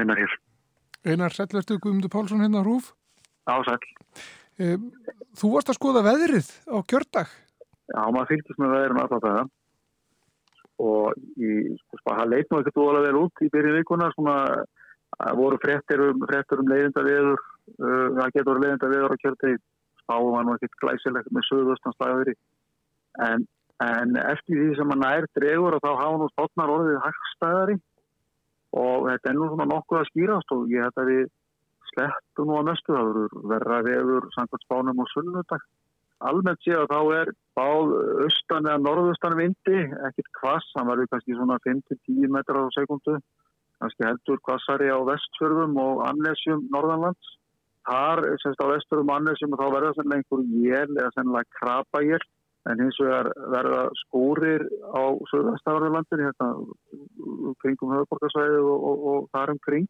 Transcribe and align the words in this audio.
einar 0.00 0.20
hér. 0.20 0.36
Einar 1.04 1.34
Sællvertu 1.36 1.76
Guðmundur 1.78 2.12
Pálsson 2.12 2.40
hérna 2.40 2.62
á 2.62 2.66
Rúf. 2.66 2.92
Já, 3.44 3.56
sæll. 3.66 4.24
Um, 4.64 4.86
þú 5.36 5.50
varst 5.56 5.72
að 5.72 5.78
skoða 5.78 6.04
veðrið 6.06 6.48
á 6.70 6.76
kjördag. 6.88 7.32
Já, 7.92 8.00
maður 8.08 8.30
fylgist 8.30 8.60
með 8.62 8.74
veðrun 8.78 9.02
alltaf 9.02 9.24
það. 9.24 9.50
Og 10.84 11.18
í, 11.38 11.50
sko, 11.78 11.98
það 12.08 12.30
leit 12.32 12.48
nú 12.50 12.60
ekkert 12.60 12.80
óalega 12.80 13.06
vel 13.08 13.20
út 13.20 13.44
í 13.44 13.50
byrjun 13.52 13.78
vikuna. 13.78 14.10
Svona, 14.14 14.36
voru 15.38 15.58
frettir 15.62 16.02
um, 16.08 16.24
um 16.24 16.70
leiðinda 16.72 17.04
veður. 17.06 17.42
Uh, 17.76 18.08
það 18.16 18.34
getur 18.38 18.62
leiðinda 18.62 18.92
veður 18.94 19.14
á 19.14 19.22
kjörtegi. 19.22 19.60
Spáum 20.04 20.32
var 20.34 20.46
nú 20.46 20.54
ekkert 20.56 20.80
glæsilegt 20.82 21.32
með 21.32 21.48
söðustanstæðuri. 21.50 22.34
En, 23.24 23.44
en 23.84 24.16
eftir 24.20 24.58
því 24.58 24.78
sem 24.78 24.90
maður 24.90 25.04
nær 25.04 25.28
dregur 25.38 25.76
og 25.76 25.84
þá 25.84 25.90
hafa 25.92 26.20
nú 26.20 26.30
spátnar 26.32 26.72
orðið 26.74 27.02
hagstæðari. 27.04 27.76
Og 28.74 29.08
þetta 29.08 29.30
er 29.30 29.38
nú 29.38 29.48
svona 29.50 29.70
nokkuð 29.70 30.00
að 30.00 30.10
skýrast 30.10 30.52
og 30.54 30.68
ég 30.72 30.84
hætti 30.86 31.02
að 31.02 31.10
við 31.12 31.24
slettu 31.92 32.46
nú 32.48 32.58
að 32.58 32.68
mestu. 32.72 32.96
Það 32.96 33.10
verður 33.10 33.48
verða 33.54 33.80
veður 33.88 34.28
samkvæmt 34.34 34.66
spánum 34.66 35.02
og 35.04 35.10
sunnudag 35.12 35.66
almennt 36.22 36.62
séð 36.64 36.84
að 36.84 36.92
þá 36.92 37.00
er 37.18 37.30
báð 37.58 37.94
austan 38.24 38.68
eða 38.68 38.82
norðustan 38.82 39.36
vindi, 39.38 39.80
ekkert 40.08 40.30
kvass, 40.38 40.68
hann 40.78 40.88
verður 40.88 41.10
kannski 41.12 41.36
svona 41.36 41.58
5-10 41.66 42.30
metrar 42.32 42.68
á 42.68 42.76
sekundu, 42.76 43.16
kannski 43.82 44.06
heldur 44.06 44.42
kvassari 44.46 44.90
á 44.90 44.98
vestfjörðum 45.08 45.76
og 45.80 46.04
annesjum 46.08 46.64
norðanlands. 46.72 47.32
Þar, 47.84 48.24
semst 48.40 48.62
á 48.64 48.66
vestfjörðum 48.70 49.10
og 49.12 49.18
annesjum, 49.18 49.58
þá 49.58 49.66
verður 49.66 49.90
það 49.90 49.98
sennilega 49.98 50.22
einhver 50.22 50.44
jél 50.64 51.00
eða 51.02 51.10
sennilega 51.18 51.58
krapa 51.58 52.04
jél, 52.06 52.22
en 52.70 52.80
hins 52.80 52.98
vegar 53.00 53.28
verða 53.52 53.82
skúrir 54.04 54.64
á 54.88 55.02
söðvestafarðurlandinu, 55.30 56.30
hérna 56.30 56.48
kringum 57.60 57.92
höfuborgarsvæði 57.92 58.62
og, 58.62 58.86
og, 58.88 59.04
og 59.12 59.28
þar 59.34 59.54
um 59.54 59.60
kring. 59.66 59.88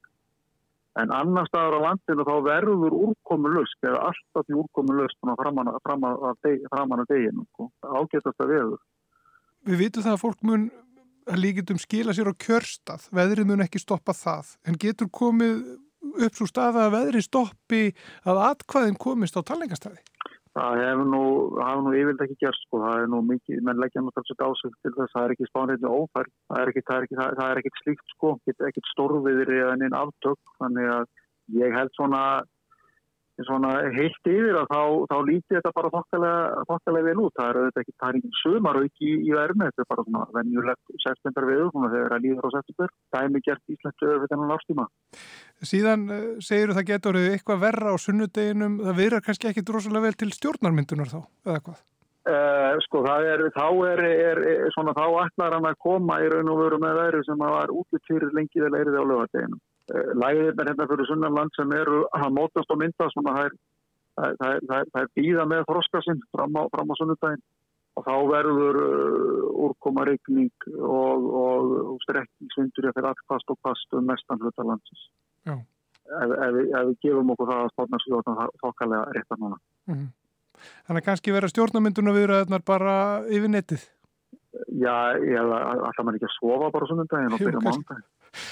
En 0.98 1.10
annar 1.10 1.48
staður 1.50 1.80
á 1.82 1.86
landinu 1.88 2.26
þá 2.26 2.34
verður 2.46 2.96
úrkomulust 3.08 3.86
eða 3.86 4.10
alltaf 4.10 4.46
því 4.46 4.58
úrkomulust 4.62 5.18
framan 5.40 5.72
að 5.74 7.08
deginu, 7.10 7.46
ágetast 7.82 8.42
að 8.42 8.52
veður. 8.54 8.82
Við 9.64 9.80
vitum 9.80 10.04
það 10.04 10.14
að 10.14 10.22
fólk 10.22 10.44
mun 10.46 10.68
að 11.24 11.40
líkitum 11.40 11.80
skila 11.80 12.14
sér 12.14 12.30
á 12.30 12.34
kjörstað, 12.46 13.08
veðrið 13.16 13.48
mun 13.48 13.64
ekki 13.64 13.80
stoppa 13.82 14.14
það, 14.14 14.54
en 14.68 14.78
getur 14.78 15.10
komið 15.10 15.62
upp 16.24 16.36
svo 16.36 16.46
staða 16.46 16.86
að 16.86 16.96
veðrið 16.98 17.26
stoppi 17.26 17.84
að 18.28 18.42
atkvæðin 18.50 18.98
komist 19.00 19.38
á 19.38 19.42
talengastæði? 19.42 20.02
Það 20.54 20.80
hefur 20.84 21.08
nú, 21.10 21.20
nú 21.82 21.92
yfirlega 21.98 22.28
ekki 22.28 22.44
gerst 22.44 22.62
sko, 22.68 22.78
það 22.84 23.00
er 23.00 23.08
nú 23.10 23.20
mikið, 23.26 23.62
menn 23.66 23.80
leggja 23.82 24.02
náttúrulega 24.04 24.50
ásökt 24.52 24.76
til 24.86 24.92
þess, 24.94 25.14
það 25.14 25.24
er 25.24 25.32
ekki 25.34 25.48
spánreitinu 25.48 25.94
ófærd, 25.98 26.30
það 26.46 26.60
er 26.60 26.70
ekkit, 26.70 26.92
það 27.18 27.48
er 27.48 27.60
ekkit 27.60 27.80
slíkt 27.80 28.14
sko, 28.14 28.30
ekkit 28.52 28.90
stórviðir 28.92 29.50
eða 29.56 29.72
neina 29.80 30.04
aftök, 30.06 30.54
þannig 30.62 30.92
að 30.94 31.08
ég 31.58 31.74
held 31.74 31.90
svona, 31.98 32.22
svona 33.42 33.70
heilt 33.94 34.28
yfir 34.30 34.58
að 34.60 34.68
þá, 34.70 34.82
þá 35.10 35.16
líti 35.26 35.56
þetta 35.56 35.72
bara 35.74 35.90
þokkalega 35.94 37.06
vel 37.08 37.16
út, 37.24 37.34
það 37.34 37.48
er 37.48 37.58
auðvitað 37.60 37.82
ekki, 37.82 37.94
það 38.00 38.10
er 38.10 38.18
ekki 38.20 38.40
sömarauk 38.40 39.00
í, 39.02 39.10
í 39.14 39.32
verðinu, 39.34 39.70
þetta 39.70 39.82
er 39.82 39.88
bara 39.90 40.04
svona 40.06 40.26
venjulegt 40.36 40.94
september 41.02 41.48
viður, 41.48 41.72
svona 41.72 41.90
þegar 41.94 42.14
það 42.14 42.26
líður 42.26 42.46
á 42.46 42.50
september, 42.54 42.92
það 43.14 43.26
er 43.26 43.34
mikið 43.34 43.50
gert 43.50 43.74
íslensku 43.74 44.10
fyrir 44.12 44.30
þennan 44.34 44.54
ástíma. 44.54 44.86
Síðan 45.74 46.06
segir 46.44 46.76
það 46.76 46.88
getur 46.92 47.18
eitthvað 47.24 47.64
verra 47.66 47.94
á 47.94 47.96
sunnudeginum, 48.04 48.78
það 48.84 49.02
verður 49.02 49.26
kannski 49.26 49.50
ekki 49.50 49.66
drosalega 49.66 50.06
vel 50.06 50.16
til 50.22 50.30
stjórnarmyndunar 50.38 51.10
þá, 51.10 51.20
eða 51.48 51.66
hvað? 51.66 51.82
Uh, 52.24 52.78
sko 52.86 53.02
það 53.04 53.26
er, 53.28 53.40
þá 53.52 53.66
er, 53.84 54.00
er, 54.08 54.38
er 54.48 54.70
svona 54.72 54.94
þá 54.96 55.04
ætlar 55.26 55.58
hann 55.58 55.66
að 55.68 55.74
koma 55.84 56.22
í 56.24 56.30
raun 56.32 56.48
og 56.54 56.62
veru 56.62 56.78
með 56.80 56.96
veðri 56.96 57.26
sem 57.26 57.42
að 57.44 57.52
var 57.52 57.72
útlitt 57.74 58.08
fyrir 58.08 58.32
lengið 58.32 58.64
eða 58.70 58.80
erið 58.80 58.96
á 58.96 59.04
lögadeginum. 59.10 59.60
Uh, 59.92 60.14
Læðir 60.16 60.54
er 60.54 60.70
hérna 60.70 60.88
fyrir 60.90 61.08
sunnanland 61.10 61.52
sem 61.56 61.72
eru 61.76 62.04
að 62.16 62.30
mótast 62.38 62.72
og 62.72 62.80
mynda 62.80 63.10
svona 63.12 63.34
það 63.36 63.50
er, 63.50 63.58
það, 64.16 64.32
það, 64.40 64.88
það 64.94 65.02
er 65.02 65.12
býða 65.18 65.44
með 65.50 65.66
þroskasinn 65.68 66.24
fram 66.32 66.56
á, 66.56 66.62
á 66.64 66.94
sunnudagin 67.00 67.44
og 67.94 68.06
þá 68.08 68.14
verður 68.30 68.80
uh, 68.80 69.44
úrkoma 69.68 70.06
regning 70.08 70.68
og, 70.80 71.28
og, 71.42 71.76
og 71.92 72.02
strekkingsvindur 72.06 72.90
fyrir 72.90 73.10
allkast 73.12 73.54
og 73.54 73.60
kast 73.66 73.96
um 73.98 74.08
mestan 74.08 74.40
hluta 74.42 74.66
landsins. 74.66 75.06
Já. 75.46 75.58
Ef, 76.04 76.30
ef, 76.32 76.58
ef 76.64 76.88
við 76.90 76.96
gefum 77.06 77.32
okkur 77.34 77.50
það 77.52 77.62
að 77.62 77.72
spátnarsjóðan 77.74 78.38
þá 78.40 78.44
þokkalega 78.64 79.16
réttar 79.16 79.40
núna. 79.40 79.60
Mm 79.88 79.94
-hmm. 79.98 80.12
Þannig 80.86 81.02
að 81.02 81.06
kannski 81.08 81.34
vera 81.34 81.50
stjórnamynduna 81.50 82.14
viðraðnar 82.14 82.64
bara 82.66 82.96
yfir 83.28 83.52
netið? 83.52 83.86
Já, 84.70 85.18
ég 85.18 85.38
ætla 85.38 86.04
maður 86.04 86.18
ekki 86.18 86.28
að 86.28 86.36
sofa 86.38 86.70
bara 86.74 86.88
svona 86.90 87.06
daginn 87.10 87.34
og 87.34 87.42
byrja 87.42 87.62
mándaginn. 87.64 88.04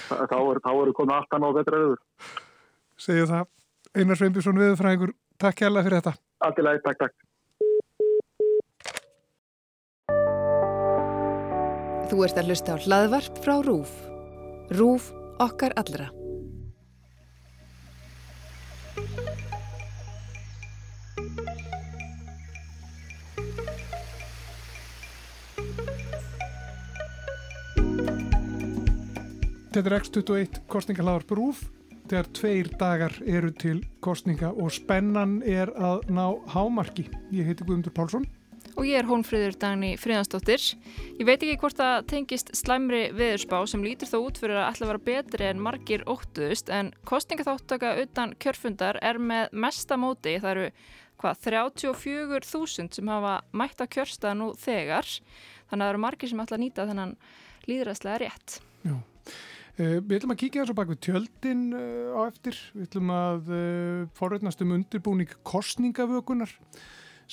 Þá 0.09 0.39
eru 0.39 0.95
komið 0.97 1.17
allt 1.17 1.37
annað 1.37 1.53
á 1.53 1.57
betra 1.59 1.83
öður. 1.83 2.01
Segju 3.01 3.27
það. 3.33 3.51
Einar 3.93 4.17
Sveinbjörnsson 4.21 4.63
viðfræðingur, 4.63 5.13
takk 5.43 5.59
kærlega 5.61 5.85
fyrir 5.89 6.01
þetta. 6.01 6.15
Allt 6.47 6.59
í 6.59 6.65
lagi, 6.65 6.83
takk, 6.87 6.99
takk. 7.03 7.15
Þú 12.13 12.25
ert 12.27 12.41
að 12.41 12.49
hlusta 12.53 12.77
á 12.77 12.83
hlaðvarp 12.87 13.45
frá 13.45 13.55
RÚF. 13.65 13.93
RÚF 14.77 15.13
okkar 15.41 15.73
allra. 15.81 16.22
Þetta 29.73 29.89
er 29.89 30.03
X21 30.03 30.59
kostningahlaðar 30.69 31.23
brúf 31.25 31.61
þegar 32.11 32.27
tveir 32.37 32.69
dagar 32.77 33.15
eru 33.25 33.49
til 33.57 33.79
kostninga 34.05 34.51
og 34.53 34.69
spennan 34.77 35.39
er 35.49 35.71
að 35.73 36.03
ná 36.13 36.27
hámarki. 36.53 37.07
Ég 37.33 37.47
heiti 37.49 37.65
Guðmundur 37.65 37.95
Pálsson. 37.97 38.27
Og 38.77 38.85
ég 38.85 38.99
er 39.01 39.07
Hónfríður 39.09 39.57
Dagni 39.57 39.95
Fríðansdóttir. 39.97 40.61
Ég 41.17 41.25
veit 41.25 41.39
ekki 41.39 41.57
hvort 41.63 41.81
það 41.81 42.05
tengist 42.11 42.53
slæmri 42.59 43.01
veðurspá 43.17 43.63
sem 43.73 43.87
lítur 43.87 44.11
þó 44.11 44.19
út 44.19 44.41
fyrir 44.43 44.59
að 44.59 44.67
alltaf 44.67 44.91
vera 44.91 45.03
betri 45.07 45.47
en 45.49 45.63
margir 45.65 46.05
óttuðust 46.05 46.69
en 46.69 46.91
kostningaþáttaka 47.09 47.95
utan 48.03 48.35
kjörfundar 48.45 48.99
er 49.01 49.17
með 49.17 49.57
mesta 49.57 49.97
móti. 49.97 50.35
Það 50.43 50.51
eru 50.51 50.67
hvað 51.23 51.41
34.000 51.47 52.93
sem 52.99 53.15
hafa 53.15 53.39
mætt 53.57 53.81
að 53.81 53.95
kjörsta 53.97 54.35
nú 54.37 54.51
þegar 54.53 55.09
þannig 55.09 55.81
að 55.81 55.87
það 55.87 55.95
eru 55.95 56.05
margir 56.05 56.35
sem 56.35 56.45
að 56.45 56.55
nýta 56.61 56.87
þennan 56.93 57.17
líðræðslega 57.73 58.21
rétt. 58.27 58.59
Já. 58.85 58.99
Uh, 59.81 60.03
við 60.05 60.19
ætlum 60.19 60.35
að 60.35 60.41
kíkja 60.43 60.65
þessu 60.67 60.75
bak 60.77 60.91
við 60.91 60.99
tjöldin 61.07 61.61
uh, 61.73 62.13
á 62.13 62.21
eftir, 62.29 62.59
við 62.75 62.91
ætlum 62.91 63.13
að 63.15 63.47
uh, 63.57 64.01
forveitnast 64.19 64.61
um 64.61 64.75
undirbúning 64.77 65.31
kostningavökunar 65.49 66.53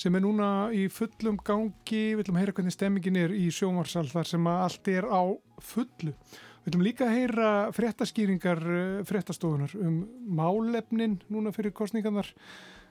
sem 0.00 0.14
er 0.16 0.24
núna 0.24 0.48
í 0.72 0.86
fullum 0.88 1.36
gangi, 1.44 2.14
við 2.14 2.22
ætlum 2.22 2.38
að 2.38 2.46
heyra 2.46 2.54
hvernig 2.56 2.72
stemmingin 2.72 3.18
er 3.20 3.34
í 3.36 3.50
sjómarsal 3.52 4.06
þar 4.08 4.30
sem 4.30 4.48
að 4.48 4.62
allt 4.64 4.88
er 4.88 5.08
á 5.12 5.22
fullu. 5.60 6.14
Við 6.62 6.70
ætlum 6.70 6.86
líka 6.86 7.10
að 7.10 7.18
heyra 7.18 7.50
fréttaskýringar 7.76 8.64
fréttastofunar 9.08 9.76
um 9.76 10.00
málefnin 10.40 11.18
núna 11.28 11.52
fyrir 11.52 11.76
kostningarnar. 11.76 12.30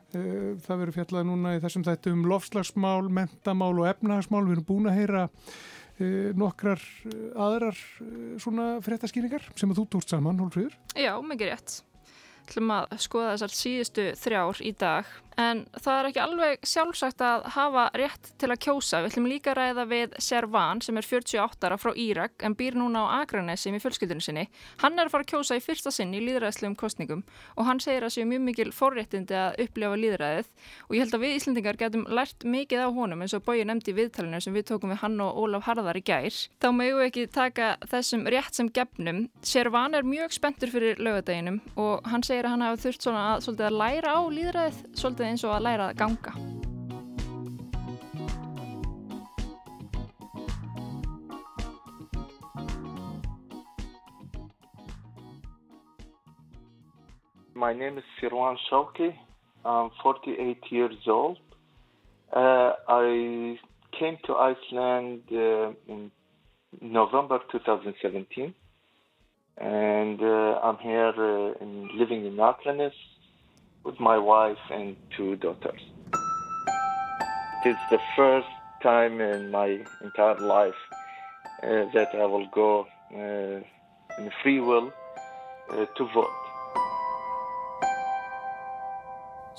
Það 0.09 0.69
verður 0.69 0.95
fjallað 0.99 1.27
núna 1.29 1.55
í 1.55 1.63
þessum 1.63 1.85
þættu 1.85 2.13
um 2.13 2.23
lofslagsmál, 2.29 3.09
mentamál 3.13 3.75
og 3.77 3.89
efnahagsmál. 3.89 4.45
Við 4.45 4.57
erum 4.57 4.69
búin 4.69 4.89
að 4.89 4.97
heyra 4.97 5.25
nokkrar 6.39 6.81
aðrar 7.35 7.77
svona 8.39 8.71
fréttaskýringar 8.85 9.49
sem 9.59 9.71
að 9.71 9.81
þú 9.81 9.87
tórt 9.95 10.13
saman, 10.15 10.39
Hólfríður? 10.39 10.75
Já, 10.95 11.13
mikið 11.23 11.51
rétt. 11.51 11.79
Ætlum 12.49 12.71
að 12.73 12.93
skoða 12.97 13.33
þessar 13.35 13.53
síðustu 13.53 14.05
þrjár 14.17 14.61
í 14.65 14.71
dag 14.73 15.09
en 15.40 15.61
það 15.79 15.99
er 15.99 16.07
ekki 16.09 16.22
alveg 16.23 16.67
sjálfsagt 16.67 17.22
að 17.23 17.46
hafa 17.55 17.85
rétt 17.97 18.31
til 18.41 18.49
að 18.51 18.59
kjósa. 18.66 18.99
Við 19.03 19.11
ætlum 19.13 19.28
líka 19.29 19.53
að 19.53 19.59
ræða 19.59 19.85
við 19.90 20.16
Servan 20.23 20.81
sem 20.84 20.99
er 20.99 21.07
48 21.07 21.69
ára 21.69 21.78
frá 21.79 21.91
Írak 21.96 22.46
en 22.46 22.55
býr 22.59 22.75
núna 22.79 23.05
á 23.07 23.22
Akranessi 23.22 23.72
með 23.72 23.85
fjölskyldunum 23.85 24.23
sinni. 24.23 24.47
Hann 24.84 24.99
er 24.99 25.07
að 25.07 25.13
fara 25.13 25.25
að 25.25 25.31
kjósa 25.34 25.59
í 25.59 25.63
fyrsta 25.63 25.93
sinn 25.96 26.16
í 26.17 26.23
líðræðslegum 26.25 26.75
kostningum 26.79 27.23
og 27.55 27.69
hann 27.69 27.79
segir 27.84 28.07
að 28.07 28.16
séu 28.17 28.28
mjög 28.29 28.43
mikil 28.49 28.73
forréttindi 28.75 29.37
að 29.40 29.61
upplifa 29.66 29.99
líðræðið 30.03 30.52
og 30.90 30.97
ég 30.97 31.05
held 31.05 31.16
að 31.16 31.23
við 31.23 31.37
Íslandingar 31.37 31.79
getum 31.79 32.05
lært 32.19 32.47
mikið 32.57 32.84
á 32.84 32.90
honum 32.99 33.23
eins 33.23 33.37
og 33.37 33.45
Bói 33.47 33.63
nefndi 33.63 33.93
í 33.93 33.97
viðtalinu 34.02 34.41
sem 34.43 34.55
við 34.55 34.67
tókum 34.73 34.93
við 34.93 35.02
hann 35.05 35.19
og 35.23 35.40
Ólaf 35.40 35.69
Harðar 35.69 35.99
í 35.99 36.03
gær. 36.03 36.35
Þá 36.59 36.69
mögum 36.75 36.99
við 36.99 37.07
ekki 37.07 37.28
taka 37.31 37.72
þessum 37.87 38.28
rétt 38.28 38.59
sem 38.59 38.72
gefnum. 38.75 39.23
Servan 39.45 39.95
er 39.95 40.07
mjög 40.07 40.35
spenntur 40.35 40.73
segir 42.40 42.47
að 42.47 42.53
hann 42.56 42.64
hafi 42.64 42.82
þurft 42.86 43.03
svona 43.03 43.22
að, 43.30 43.41
svolítið 43.44 43.66
að 43.68 43.80
læra 43.80 44.12
á 44.16 44.20
líðræðið, 44.32 44.78
svolítið 44.96 45.26
eins 45.28 45.44
og 45.44 45.52
að 45.52 45.66
læra 45.66 45.88
að 45.90 45.97
ganga. 46.00 46.34
My 57.56 57.74
name 57.74 57.97
is 57.97 58.06
Sirwan 58.20 58.58
Shawki. 58.70 59.12
I'm 59.66 59.91
48 60.02 60.72
years 60.72 61.08
old. 61.08 61.40
Uh, 62.32 62.72
I 62.88 63.59
came 63.91 64.18
to 64.24 64.34
Iceland 64.36 65.24
uh, 65.34 65.74
in 65.90 66.09
November 66.80 67.41
2017. 67.52 68.53
And 69.59 70.22
uh, 70.22 70.59
I'm 70.64 70.78
here 70.78 71.14
uh, 71.17 71.53
in, 71.61 71.90
living 71.97 72.26
in 72.26 72.35
Akranes 72.38 72.94
with 73.84 74.00
my 74.00 74.17
wife 74.17 74.58
and 74.72 74.96
two 75.16 75.35
daughters. 75.35 75.82
It's 77.66 77.79
the 77.91 78.00
first 78.16 78.47
time 78.82 79.20
in 79.20 79.52
my 79.52 79.84
entire 80.02 80.40
life 80.40 80.82
uh, 81.64 81.85
that 81.94 82.09
I 82.14 82.26
will 82.26 82.47
go 82.53 82.88
uh, 83.14 84.22
in 84.22 84.32
free 84.41 84.61
will 84.61 84.94
uh, 85.72 85.85
to 85.97 86.08
vote. 86.14 86.48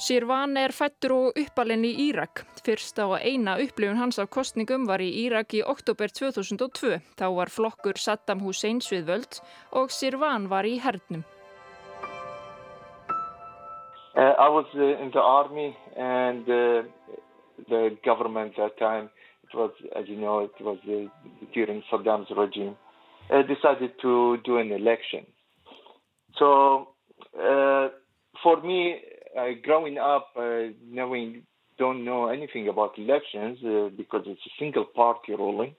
Sirvan 0.00 0.56
er 0.56 0.72
fættur 0.72 1.12
og 1.12 1.36
uppalinn 1.36 1.82
í 1.84 1.90
Írak. 2.06 2.40
Fyrsta 2.64 3.04
og 3.04 3.18
eina 3.20 3.58
upplifun 3.60 3.98
hans 4.00 4.16
af 4.22 4.30
kostningum 4.32 4.86
var 4.88 5.02
í 5.04 5.10
Írak 5.26 5.52
í 5.58 5.60
oktober 5.60 6.08
2002. 6.08 6.94
Þá 7.20 7.26
var 7.36 7.52
flokkur 7.52 8.00
Saddam 8.00 8.40
Hussein 8.40 8.80
sviðvöld 8.80 9.42
og 9.76 9.92
Sirvan 9.92 10.48
var 10.48 10.64
í 10.64 10.78
hernum. 10.80 11.26
Uh, 14.16 14.32
I 14.40 14.48
was 14.48 14.64
uh, 14.74 15.04
in 15.04 15.12
the 15.12 15.20
army 15.20 15.76
and 15.96 16.48
uh, 16.48 16.82
the 17.68 17.96
government 18.02 18.56
that 18.56 18.78
time, 18.78 19.10
it 19.44 19.54
was, 19.54 19.70
as 19.94 20.08
you 20.08 20.16
know, 20.16 20.48
it 20.48 20.64
was 20.64 20.78
uh, 20.88 21.12
during 21.52 21.82
Saddam's 21.92 22.32
regime, 22.34 22.74
uh, 23.30 23.42
decided 23.42 23.92
to 24.00 24.38
do 24.46 24.56
an 24.56 24.72
election. 24.72 25.26
So 26.38 26.88
uh, 27.36 27.88
for 28.42 28.62
me, 28.62 28.96
uh, 29.36 29.54
growing 29.62 29.98
up, 29.98 30.28
uh, 30.36 30.72
knowing 30.90 31.42
don't 31.78 32.04
know 32.04 32.28
anything 32.28 32.68
about 32.68 32.98
elections 32.98 33.58
uh, 33.64 33.88
because 33.96 34.24
it's 34.26 34.46
a 34.46 34.54
single 34.58 34.84
party 34.84 35.34
ruling, 35.34 35.74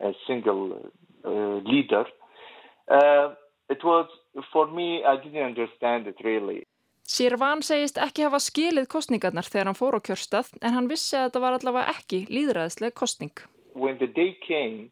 a 0.00 0.12
single 0.26 0.90
leader. 1.24 2.04
it 3.70 3.82
was 3.82 4.08
for 4.52 4.66
me, 4.66 5.04
I 5.04 5.16
didn't 5.16 5.42
understand 5.42 6.06
it 6.06 6.16
really. 6.24 6.66
Sirvan 7.04 7.60
segist 7.60 7.98
ekki 8.00 8.24
hafa 8.24 8.40
skilið 8.40 8.86
kostningarnar 8.88 9.44
þegar 9.44 9.68
hann 9.68 9.76
fór 9.76 9.98
á 9.98 10.00
kjörstað 10.00 10.54
en 10.64 10.72
hann 10.72 10.88
vissi 10.88 11.18
að 11.18 11.26
þetta 11.26 11.42
var 11.44 11.56
allavega 11.58 11.92
ekki 11.92 12.20
líðræðislega 12.32 12.96
kostning. 12.96 13.34
When 13.74 13.98
the 13.98 14.06
day 14.06 14.38
came, 14.46 14.90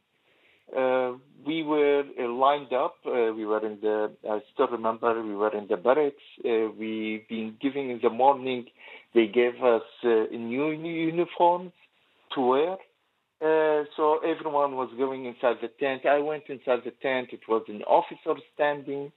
uh, 0.77 1.13
we 1.47 1.63
were 1.63 2.05
uh, 2.19 2.29
lined 2.29 2.73
up. 2.73 2.97
Uh, 3.07 3.33
we 3.35 3.45
were 3.45 3.65
in 3.67 3.79
the, 3.81 4.13
I 4.29 4.41
still 4.53 4.69
remember, 4.69 5.23
we 5.23 5.35
were 5.35 5.55
in 5.57 5.67
the 5.69 5.77
barracks. 5.77 6.23
Uh, 6.45 6.71
we've 6.79 7.27
been 7.29 7.57
giving 7.61 7.91
in 7.91 8.01
the 8.03 8.11
morning, 8.11 8.67
they 9.15 9.27
gave 9.27 9.63
us 9.63 9.83
uh, 10.05 10.25
new, 10.31 10.71
uniforms 10.71 11.73
to 12.35 12.41
wear. 12.41 12.73
Uh, 13.43 13.85
so 13.97 14.21
everyone 14.25 14.77
was 14.77 14.89
going 14.97 15.27
inside 15.27 15.57
the 15.61 15.69
tent. 15.81 16.07
I 16.07 16.21
went 16.21 16.45
inside 16.49 16.81
the 16.85 16.93
tent. 17.03 17.31
It 17.33 17.49
was 17.49 17.65
an 17.69 17.83
officer 17.83 18.41
standing. 18.55 19.13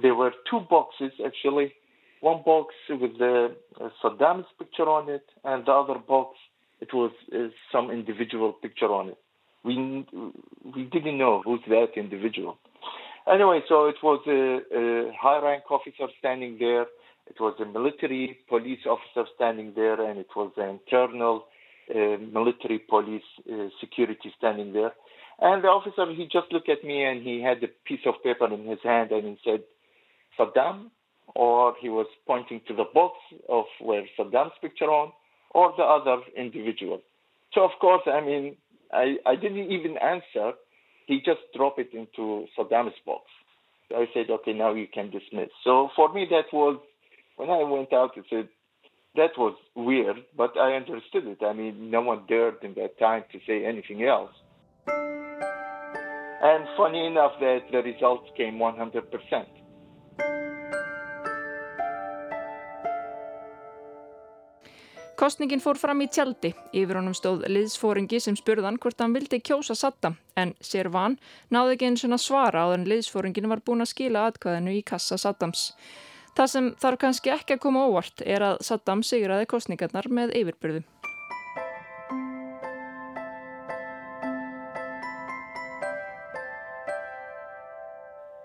There 0.00 0.14
were 0.14 0.32
two 0.50 0.60
boxes, 0.70 1.12
actually. 1.24 1.74
One 2.20 2.42
box 2.44 2.74
with 2.88 3.18
the 3.18 3.54
Saddam's 4.02 4.46
picture 4.58 4.88
on 4.88 5.10
it, 5.10 5.26
and 5.44 5.66
the 5.66 5.72
other 5.72 5.98
box, 5.98 6.38
it 6.80 6.94
was 6.94 7.10
some 7.70 7.90
individual 7.90 8.52
picture 8.52 8.86
on 8.86 9.08
it 9.08 9.18
we 9.64 10.06
we 10.74 10.84
didn't 10.84 11.18
know 11.18 11.42
who's 11.44 11.60
that 11.68 11.92
individual. 11.96 12.58
Anyway, 13.32 13.60
so 13.68 13.86
it 13.86 13.96
was 14.02 14.20
a, 14.26 14.76
a 14.76 15.12
high 15.20 15.40
rank 15.42 15.64
officer 15.70 16.08
standing 16.18 16.56
there. 16.58 16.86
It 17.28 17.38
was 17.38 17.54
a 17.60 17.64
military 17.64 18.38
police 18.48 18.80
officer 18.84 19.28
standing 19.36 19.72
there, 19.76 20.00
and 20.02 20.18
it 20.18 20.26
was 20.34 20.50
an 20.56 20.80
internal 20.80 21.44
uh, 21.94 22.16
military 22.32 22.80
police 22.80 23.22
uh, 23.50 23.68
security 23.80 24.32
standing 24.36 24.72
there. 24.72 24.92
And 25.40 25.64
the 25.64 25.68
officer, 25.68 26.06
he 26.12 26.24
just 26.24 26.52
looked 26.52 26.68
at 26.68 26.84
me 26.84 27.04
and 27.04 27.22
he 27.22 27.42
had 27.42 27.62
a 27.64 27.68
piece 27.84 28.06
of 28.06 28.14
paper 28.22 28.52
in 28.52 28.64
his 28.64 28.78
hand 28.84 29.10
and 29.10 29.24
he 29.24 29.38
said, 29.44 29.62
Saddam, 30.38 30.90
or 31.34 31.74
he 31.80 31.88
was 31.88 32.06
pointing 32.26 32.60
to 32.68 32.74
the 32.74 32.84
box 32.94 33.16
of 33.48 33.64
where 33.80 34.04
Saddam's 34.18 34.52
picture 34.60 34.86
on, 34.86 35.12
or 35.50 35.72
the 35.76 35.82
other 35.82 36.22
individual. 36.36 37.00
So 37.54 37.64
of 37.64 37.72
course, 37.80 38.02
I 38.06 38.20
mean, 38.20 38.56
I, 38.92 39.16
I 39.26 39.36
didn't 39.36 39.70
even 39.70 39.96
answer. 39.98 40.52
He 41.06 41.18
just 41.24 41.40
dropped 41.54 41.78
it 41.78 41.92
into 41.92 42.46
Saddam's 42.56 42.94
box. 43.04 43.24
I 43.94 44.06
said, 44.14 44.30
okay, 44.30 44.52
now 44.52 44.72
you 44.74 44.86
can 44.92 45.10
dismiss. 45.10 45.50
So 45.64 45.90
for 45.94 46.12
me, 46.12 46.26
that 46.30 46.52
was, 46.52 46.78
when 47.36 47.50
I 47.50 47.62
went 47.64 47.92
out, 47.92 48.16
it 48.16 48.24
said, 48.30 48.48
that 49.16 49.36
was 49.36 49.54
weird, 49.74 50.16
but 50.36 50.56
I 50.56 50.74
understood 50.74 51.26
it. 51.26 51.38
I 51.44 51.52
mean, 51.52 51.90
no 51.90 52.00
one 52.00 52.24
dared 52.28 52.56
in 52.62 52.74
that 52.74 52.98
time 52.98 53.24
to 53.32 53.38
say 53.46 53.64
anything 53.66 54.04
else. 54.04 54.30
And 56.44 56.66
funny 56.76 57.06
enough, 57.06 57.32
that 57.40 57.60
the 57.70 57.82
results 57.82 58.28
came 58.36 58.54
100%. 58.54 59.46
Kostningin 65.16 65.60
fór 65.60 65.76
fram 65.76 66.00
í 66.00 66.06
tjaldi. 66.08 66.50
Yfir 66.72 66.96
honum 66.96 67.14
stóð 67.14 67.44
liðsfóringi 67.52 68.18
sem 68.22 68.36
spurðan 68.38 68.78
hvort 68.80 69.00
hann 69.02 69.12
vildi 69.12 69.42
kjósa 69.44 69.76
Saddam 69.76 70.16
en 70.40 70.54
sér 70.64 70.88
van 70.94 71.18
náði 71.52 71.76
ekki 71.76 71.90
eins 71.90 72.04
og 72.08 72.16
svara 72.22 72.64
á 72.64 72.72
þann 72.72 72.88
liðsfóringin 72.88 73.50
var 73.52 73.60
búin 73.60 73.84
að 73.84 73.92
skila 73.92 74.24
atkvæðinu 74.30 74.72
í 74.78 74.80
kassa 74.82 75.20
Saddams. 75.20 75.72
Það 76.32 76.48
sem 76.54 76.70
þarf 76.80 77.02
kannski 77.04 77.34
ekki 77.34 77.58
að 77.58 77.62
koma 77.66 77.84
óvart 77.84 78.24
er 78.24 78.46
að 78.46 78.62
Saddam 78.64 79.04
sigraði 79.04 79.50
kostningarnar 79.52 80.08
með 80.08 80.32
yfirbyrðu. 80.40 80.82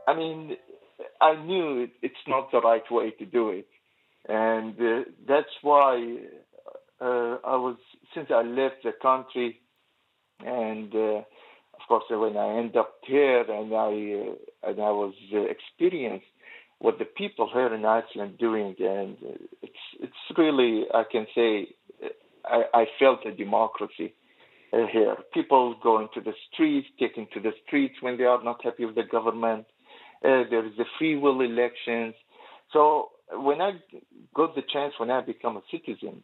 I 0.07 0.13
mean, 0.15 0.57
I 1.21 1.35
knew 1.35 1.87
it's 2.01 2.27
not 2.27 2.51
the 2.51 2.59
right 2.59 2.89
way 2.91 3.11
to 3.11 3.25
do 3.25 3.49
it. 3.49 3.67
And 4.27 4.75
uh, 4.79 5.03
that's 5.27 5.55
why 5.61 6.19
uh, 7.01 7.37
I 7.43 7.55
was 7.55 7.77
since 8.13 8.27
I 8.29 8.41
left 8.41 8.83
the 8.83 8.93
country, 9.01 9.59
and 10.45 10.93
uh, 10.93 11.21
of 11.77 11.81
course 11.87 12.05
when 12.09 12.37
I 12.37 12.57
end 12.57 12.75
up 12.75 12.95
here 13.05 13.41
and 13.41 13.73
I 13.73 13.87
uh, 13.87 14.69
and 14.69 14.81
I 14.81 14.91
was 14.91 15.13
uh, 15.33 15.41
experienced 15.41 16.25
what 16.79 16.99
the 16.99 17.05
people 17.05 17.49
here 17.51 17.73
in 17.73 17.85
Iceland 17.85 18.37
doing, 18.37 18.75
and 18.79 19.17
it's 19.61 19.83
it's 19.99 20.37
really 20.37 20.85
I 20.93 21.03
can 21.11 21.27
say 21.35 21.67
I, 22.45 22.63
I 22.73 22.85
felt 22.99 23.25
a 23.25 23.31
democracy 23.31 24.13
uh, 24.73 24.87
here. 24.91 25.15
People 25.33 25.75
going 25.81 26.07
to 26.13 26.21
the 26.21 26.33
streets, 26.51 26.87
taking 26.99 27.27
to 27.33 27.39
the 27.39 27.51
streets 27.65 27.95
when 28.01 28.17
they 28.17 28.25
are 28.25 28.43
not 28.43 28.63
happy 28.63 28.85
with 28.85 28.95
the 28.95 29.03
government. 29.03 29.65
Uh, 30.23 30.43
there 30.49 30.65
is 30.65 30.73
the 30.77 30.85
free 30.97 31.15
will 31.15 31.41
elections. 31.41 32.15
So 32.73 33.11
when 33.31 33.61
I 33.61 33.73
got 34.33 34.55
the 34.55 34.61
chance 34.61 34.93
when 34.99 35.11
I 35.11 35.21
become 35.21 35.57
a 35.57 35.61
citizen, 35.71 36.23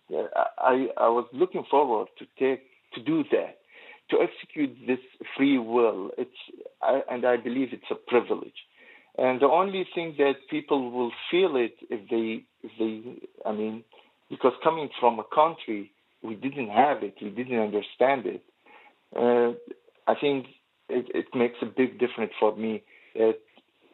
I, 0.58 0.88
I 0.98 1.10
was 1.10 1.28
looking 1.34 1.64
forward 1.70 2.08
to 2.20 2.26
take 2.40 2.64
to 2.94 3.02
do 3.02 3.24
that, 3.32 3.58
to 4.12 4.18
execute 4.22 4.78
this 4.88 5.00
free 5.36 5.58
will. 5.58 6.12
It's 6.18 6.32
I, 6.82 7.02
and 7.10 7.26
I 7.26 7.38
believe 7.38 7.70
it's 7.72 7.92
a 7.92 7.96
privilege. 7.96 8.54
And 9.18 9.42
the 9.42 9.48
only 9.48 9.86
thing 9.94 10.16
that 10.18 10.34
people 10.50 10.92
will 10.92 11.12
feel 11.30 11.56
it 11.56 11.76
if 11.90 12.10
they 12.10 12.46
if 12.64 12.72
they 12.80 13.22
I 13.48 13.52
mean 13.52 13.84
because 14.30 14.54
coming 14.64 14.90
from 15.00 15.20
a 15.20 15.24
country 15.36 15.92
we 16.22 16.36
didn't 16.36 16.70
have 16.70 17.04
it, 17.04 17.16
we 17.22 17.30
didn't 17.30 17.60
understand 17.60 18.26
it. 18.26 18.44
Uh, 19.16 19.54
I 20.10 20.16
think 20.20 20.48
it, 20.90 21.08
it 21.14 21.26
makes 21.36 21.56
a 21.62 21.66
big 21.66 22.00
difference 22.00 22.32
for 22.40 22.56
me 22.56 22.82
uh, 23.16 23.34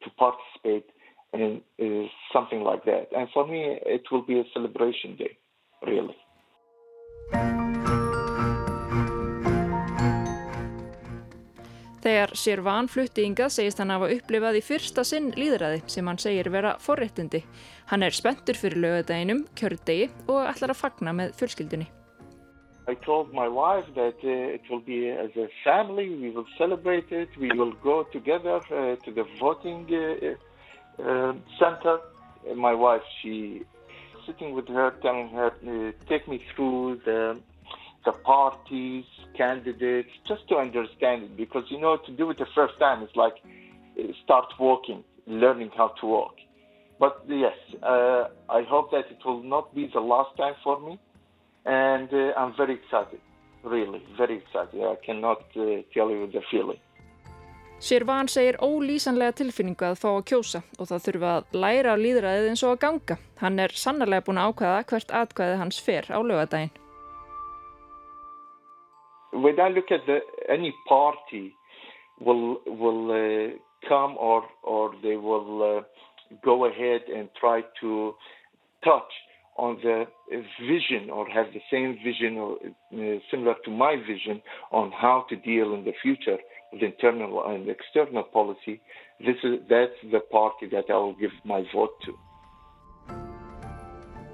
to 0.03 0.09
participate 0.17 0.85
and 1.33 1.61
is 1.77 2.09
something 2.33 2.63
like 2.63 2.83
that. 2.85 3.07
And 3.15 3.27
for 3.33 3.47
me, 3.47 3.79
it 3.85 4.03
will 4.11 4.23
be 4.23 4.39
a 4.39 4.45
celebration 4.53 5.15
day, 5.15 5.37
really. 5.85 6.17
Þegar 11.99 12.31
Sirvan 12.39 12.87
flutti 12.87 13.25
yngað 13.27 13.51
segist 13.51 13.81
hann 13.81 13.91
hafa 13.91 14.07
upplifað 14.15 14.57
í 14.61 14.63
fyrsta 14.63 15.03
sinn 15.03 15.33
líðræði 15.35 15.81
sem 15.91 16.07
hann 16.07 16.19
segir 16.21 16.47
vera 16.53 16.77
forréttindi. 16.79 17.41
Hann 17.91 18.05
er 18.07 18.15
spenntur 18.15 18.55
fyrir 18.55 18.79
lögadeginum, 18.79 19.43
kjördegi 19.59 20.07
og 20.31 20.45
ætlar 20.47 20.71
að 20.71 20.79
fagna 20.79 21.13
með 21.17 21.33
fjölskyldunni. 21.41 21.89
I 22.89 22.95
told 23.05 23.33
my 23.33 23.47
wife 23.47 23.85
that 23.93 24.17
uh, 24.23 24.55
it 24.55 24.63
will 24.69 24.79
be 24.79 25.09
as 25.09 25.29
a 25.37 25.47
family, 25.63 26.09
we 26.09 26.31
will 26.31 26.47
celebrate 26.57 27.11
it, 27.11 27.29
we 27.37 27.51
will 27.51 27.73
go 27.83 28.03
together 28.11 28.55
uh, 28.71 28.95
to 29.05 29.11
the 29.11 29.25
voting 29.37 29.85
uh, 29.93 30.33
uh, 31.03 31.33
center. 31.59 31.99
My 32.55 32.73
wife, 32.73 33.01
she 33.21 33.63
sitting 34.25 34.53
with 34.53 34.67
her, 34.67 34.93
telling 35.01 35.29
her, 35.29 35.47
uh, 35.47 35.91
take 36.07 36.27
me 36.27 36.41
through 36.55 37.01
the 37.05 37.39
the 38.05 38.13
parties, 38.23 39.03
candidates, 39.35 40.09
just 40.27 40.47
to 40.47 40.55
understand 40.55 41.23
it. 41.23 41.37
Because 41.37 41.63
you 41.69 41.79
know, 41.79 41.97
to 42.05 42.11
do 42.13 42.29
it 42.29 42.37
the 42.37 42.45
first 42.55 42.73
time, 42.79 43.03
it's 43.03 43.15
like 43.15 43.33
uh, 43.99 44.03
start 44.23 44.45
walking, 44.59 45.03
learning 45.27 45.71
how 45.75 45.93
to 45.99 46.07
walk. 46.07 46.33
But 46.99 47.23
yes, 47.27 47.53
uh, 47.83 48.25
I 48.49 48.63
hope 48.63 48.91
that 48.91 49.05
it 49.09 49.19
will 49.25 49.43
not 49.43 49.73
be 49.75 49.89
the 49.93 50.01
last 50.01 50.35
time 50.37 50.55
for 50.63 50.79
me, 50.79 50.99
and 51.65 52.09
uh, 52.11 52.33
I'm 52.37 52.53
very 52.57 52.75
excited, 52.75 53.19
really, 53.63 54.01
very 54.17 54.37
excited. 54.37 54.81
I 54.81 54.95
cannot 55.05 55.43
uh, 55.55 55.83
tell 55.93 56.09
you 56.09 56.29
the 56.31 56.41
feeling. 56.51 56.79
Sérvan 57.79 58.27
segir 58.27 58.57
ólýsanlega 58.59 59.37
tilfinningu 59.39 59.85
að 59.87 60.01
fá 60.01 60.09
að 60.09 60.25
kjósa 60.27 60.59
og 60.75 60.87
það 60.89 61.03
þurfa 61.05 61.29
að 61.35 61.53
læra 61.63 61.93
á 61.95 62.01
líðræðið 62.01 62.47
eins 62.51 62.63
og 62.67 62.73
að 62.73 62.81
ganga. 62.81 63.15
Hann 63.39 63.61
er 63.63 63.71
sannarlega 63.71 64.25
búin 64.27 64.41
að 64.41 64.49
ákvæða 64.51 64.81
hvert 64.89 65.13
atkvæðið 65.21 65.61
hans 65.61 65.79
fer 65.85 66.09
á 66.11 66.19
lögadaginn. 66.19 66.73
When 69.31 69.61
I 69.63 69.69
look 69.69 69.93
at 69.95 70.03
the, 70.07 70.19
any 70.49 70.73
party 70.89 71.55
will 72.19 72.59
will 72.67 73.15
uh, 73.15 73.55
come 73.87 74.19
or 74.19 74.43
or 74.63 74.91
they 75.01 75.15
will 75.15 75.63
uh, 75.63 75.81
go 76.43 76.65
ahead 76.65 77.07
and 77.07 77.29
try 77.39 77.63
to 77.79 78.13
touch 78.83 79.13
on 79.55 79.79
the 79.83 80.05
vision 80.67 81.09
or 81.09 81.29
have 81.29 81.47
the 81.53 81.63
same 81.71 81.97
vision 82.03 82.37
or 82.37 82.57
uh, 82.59 83.19
similar 83.31 83.55
to 83.63 83.71
my 83.71 83.95
vision 83.95 84.41
on 84.71 84.91
how 84.91 85.25
to 85.29 85.37
deal 85.37 85.73
in 85.73 85.85
the 85.85 85.93
future 86.03 86.39
with 86.71 86.81
internal 86.81 87.45
and 87.45 87.69
external 87.69 88.23
policy, 88.23 88.81
this 89.19 89.35
is 89.43 89.59
that's 89.69 89.99
the 90.11 90.19
party 90.19 90.67
that 90.71 90.85
I 90.89 90.93
will 90.93 91.15
give 91.15 91.31
my 91.43 91.63
vote 91.73 91.95
to. 92.05 92.13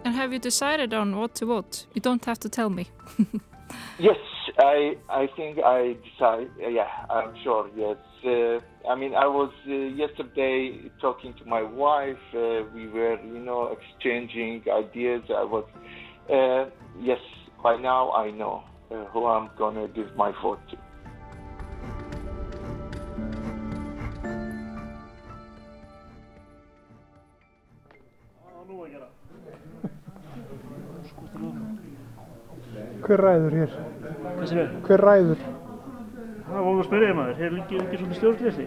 And 0.04 0.14
have 0.14 0.32
you 0.32 0.40
decided 0.40 0.94
on 0.94 1.18
what 1.18 1.34
to 1.36 1.46
vote? 1.48 1.88
You 1.94 2.02
don't 2.02 2.24
have 2.26 2.40
to 2.40 2.50
tell 2.50 2.70
me. 2.70 2.88
yes, 4.00 4.18
I 4.60 4.96
I 5.10 5.28
think 5.36 5.58
I 5.60 5.96
decide. 6.08 6.50
Yeah, 6.60 6.88
I'm 7.10 7.34
sure. 7.44 7.70
Yes, 7.76 7.98
uh, 8.24 8.60
I 8.88 8.96
mean 8.96 9.16
I 9.16 9.26
was 9.26 9.52
uh, 9.68 9.72
yesterday 9.72 10.92
talking 11.02 11.34
to 11.40 11.46
my 11.46 11.64
wife. 11.64 12.26
Uh, 12.34 12.64
we 12.76 12.88
were, 12.88 13.20
you 13.22 13.40
know, 13.40 13.76
exchanging 13.76 14.64
ideas. 14.72 15.24
I 15.30 15.44
was. 15.44 15.66
Uh, 16.30 16.70
yes, 17.02 17.20
by 17.64 17.76
now 17.78 18.12
I 18.12 18.30
know 18.32 18.64
uh, 18.92 19.06
who 19.06 19.26
I'm 19.26 19.50
gonna 19.58 19.88
give 19.88 20.16
my 20.16 20.32
vote 20.44 20.60
to. 20.70 20.78
Hver 33.06 33.22
ræður 33.22 33.54
hér? 33.54 33.74
Hvað 34.02 34.48
sér 34.50 34.60
þau? 34.66 34.78
Hver 34.88 35.02
ræður? 35.06 35.42
Það 36.46 36.64
var 36.66 36.72
að 36.72 36.88
spyrja 36.88 37.14
maður, 37.14 37.36
hér 37.38 37.52
líkir 37.54 37.84
ekki 37.84 38.00
svona 38.00 38.16
stjórnleysi. 38.18 38.66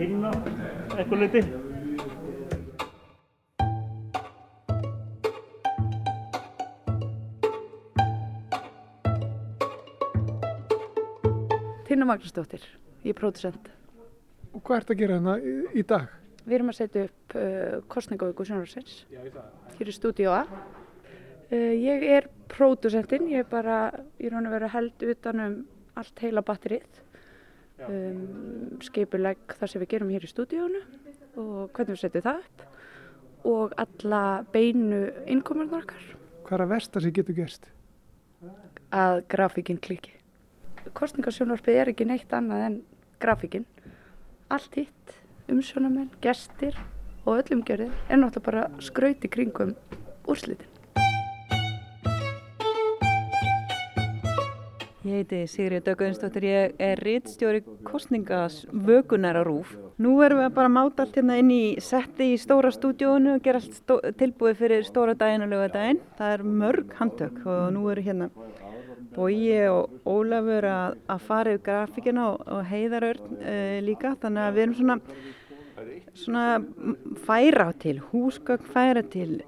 Hinna, 0.00 0.32
eitthvað 0.96 1.22
leiti. 1.22 1.42
Tina 11.86 12.10
Magnúsdóttir, 12.10 12.66
ég 13.06 13.14
er 13.14 13.20
pródusent. 13.22 13.70
Og 14.50 14.58
hvað 14.66 14.82
ert 14.82 14.92
að 14.96 15.02
gera 15.04 15.20
hérna 15.20 15.38
í, 15.38 15.56
í 15.78 15.86
dag? 15.86 16.10
Við 16.42 16.58
erum 16.58 16.74
að 16.74 16.80
setja 16.82 17.06
upp 17.06 17.38
uh, 17.38 17.78
kostningavöku 17.94 18.50
sjónarsins 18.50 19.04
hér 19.78 19.86
í 19.86 19.94
stúdíóa. 19.94 20.42
Uh, 20.50 20.79
ég 21.56 22.06
er 22.16 22.28
pródusentinn, 22.50 23.28
ég 23.30 23.44
er 23.44 23.50
bara 23.50 23.78
í 24.20 24.30
raun 24.30 24.46
og 24.46 24.54
veru 24.54 24.70
held 24.70 25.06
utanum 25.12 25.56
allt 25.98 26.22
heila 26.22 26.44
batterið. 26.46 27.00
Um, 27.80 28.76
skipuleg 28.84 29.40
það 29.56 29.70
sem 29.72 29.80
við 29.80 29.92
gerum 29.94 30.10
hér 30.12 30.26
í 30.26 30.28
stúdíónu 30.28 30.82
og 31.40 31.70
hvernig 31.72 31.94
við 31.94 32.02
setjum 32.02 32.26
það 32.26 32.42
upp 32.42 33.46
og 33.48 33.72
alla 33.80 34.24
beinu 34.52 34.98
innkomarnar 35.24 35.86
okkar 35.86 36.10
Hvað 36.44 36.58
er 36.58 36.64
að 36.66 36.72
versta 36.74 37.00
sem 37.00 37.14
getur 37.16 37.38
gerst? 37.38 37.70
að 38.90 39.20
grafíkinn 39.30 39.78
kliki. 39.82 40.16
Kostningasjónvarpið 40.96 41.76
er 41.78 41.90
ekki 41.92 42.06
neitt 42.08 42.32
annað 42.34 42.64
en 42.66 42.78
grafíkinn. 43.22 43.66
Allt 44.50 44.74
hitt, 44.80 45.14
umsjónamenn, 45.50 46.10
gestir 46.24 46.78
og 47.24 47.36
öllum 47.36 47.62
gerðir 47.66 47.94
er 48.08 48.18
náttúrulega 48.18 48.46
bara 48.48 48.82
skrauti 48.82 49.30
kringum 49.30 49.76
úrslitin. 50.26 50.69
Ég 55.00 55.14
heiti 55.14 55.46
Sigrid 55.48 55.86
Dögguðinsdóttir, 55.86 56.44
ég 56.44 56.74
er 56.76 57.00
rittstjóri 57.00 57.62
kostningasvökunar 57.88 59.38
á 59.40 59.42
RÚF. 59.48 59.70
Nú 59.96 60.18
erum 60.20 60.42
við 60.42 60.48
að 60.50 60.58
bara 60.58 60.72
máta 60.74 61.06
allt 61.06 61.16
hérna 61.16 61.38
inn 61.40 61.52
í 61.54 61.62
setti 61.80 62.34
í 62.34 62.36
stóra 62.36 62.68
stúdíónu 62.68 63.38
og 63.38 63.46
gera 63.46 63.62
allt 63.62 63.94
tilbúið 64.20 64.60
fyrir 64.60 64.84
stóra 64.84 65.16
daginn 65.16 65.46
og 65.46 65.54
lögadaginn. 65.54 66.02
Það 66.20 66.34
er 66.34 66.46
mörg 66.60 66.92
handtök 67.00 67.40
og 67.48 67.72
nú 67.78 67.86
eru 67.88 68.04
hérna 68.10 68.28
Bói 69.16 69.56
og 69.72 69.96
Ólafur 70.04 70.68
að, 70.68 71.00
að 71.16 71.26
fara 71.30 71.56
yfir 71.56 71.64
grafíkina 71.70 72.28
og, 72.34 72.46
og 72.58 72.62
heiðarörn 72.68 73.40
uh, 73.40 73.80
líka. 73.88 74.14
Þannig 74.20 74.44
að 74.44 74.54
við 74.58 74.66
erum 74.66 74.78
svona, 74.82 75.00
svona 76.12 76.46
færa 77.24 77.70
til, 77.80 77.98
húsgögn 78.12 78.68
færa 78.76 79.08
til, 79.16 79.40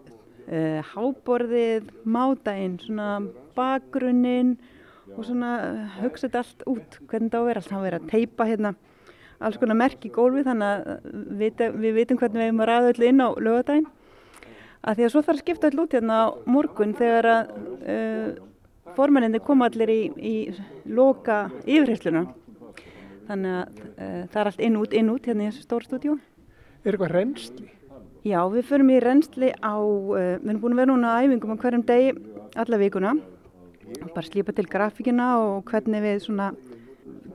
uh, 0.48 0.80
háborðið, 0.96 1.92
mátaginn, 2.08 2.80
svona 2.88 3.18
bakgrunnin 3.52 4.56
og 5.16 5.26
svona 5.26 5.52
hugsa 6.00 6.28
þetta 6.28 6.42
allt 6.42 6.64
út 6.70 6.98
hvernig 7.10 7.28
þetta 7.28 7.38
á 7.38 7.42
að 7.42 7.48
vera, 7.48 7.62
alltaf 7.62 7.78
að 7.78 7.86
vera 7.86 8.00
að 8.00 8.10
teipa 8.12 8.48
hérna 8.48 8.74
alls 9.42 9.58
konar 9.60 9.78
merk 9.78 10.04
í 10.06 10.12
gólfi 10.12 10.44
þannig 10.46 10.68
að 10.68 11.10
við, 11.40 11.64
við 11.82 11.98
vitum 11.98 12.20
hvernig 12.20 12.38
við 12.38 12.48
hefum 12.48 12.62
að 12.62 12.70
ræða 12.70 12.92
öll 12.92 13.08
inn 13.08 13.22
á 13.22 13.28
lögadaginn 13.42 13.90
að 14.82 14.98
því 14.98 15.06
að 15.06 15.12
svo 15.14 15.22
þarf 15.22 15.34
að 15.34 15.42
skipta 15.44 15.70
öll 15.70 15.82
út 15.82 15.96
hérna 15.96 16.18
á 16.18 16.26
morgun 16.50 16.94
þegar 16.98 17.28
að 17.32 17.52
uh, 17.56 18.28
formenninni 18.96 19.42
koma 19.42 19.68
allir 19.70 19.92
í, 19.92 20.00
í 20.16 20.36
loka 20.90 21.44
yfirhersluna 21.64 22.24
þannig 23.28 23.58
að 23.58 23.84
uh, 23.92 24.22
það 24.32 24.40
er 24.42 24.50
allt 24.50 24.64
inn 24.68 24.80
út, 24.80 24.96
inn 24.96 25.12
út 25.12 25.28
hérna 25.28 25.46
í 25.46 25.52
þessu 25.52 25.66
stóra 25.66 25.88
stúdíu 25.88 26.18
Er 26.82 26.96
eitthvað 26.96 27.12
reynsli? 27.14 27.68
Já, 28.26 28.40
við 28.50 28.64
förum 28.66 28.90
í 28.90 28.98
reynsli 29.02 29.52
á, 29.54 29.74
uh, 29.78 30.38
við 30.38 30.50
erum 30.50 30.62
búin 30.62 30.74
að 30.74 30.82
vera 30.82 30.92
núna 30.92 31.14
á 31.14 31.20
æfingum 31.22 31.54
á 31.54 31.62
hverjum 31.62 31.86
degi 31.86 32.14
alla 32.58 32.78
vikuna 32.78 33.14
bara 34.12 34.26
slípa 34.26 34.54
til 34.56 34.68
grafíkina 34.70 35.28
og 35.40 35.68
hvernig 35.70 36.04
við 36.04 36.22
svona 36.26 36.52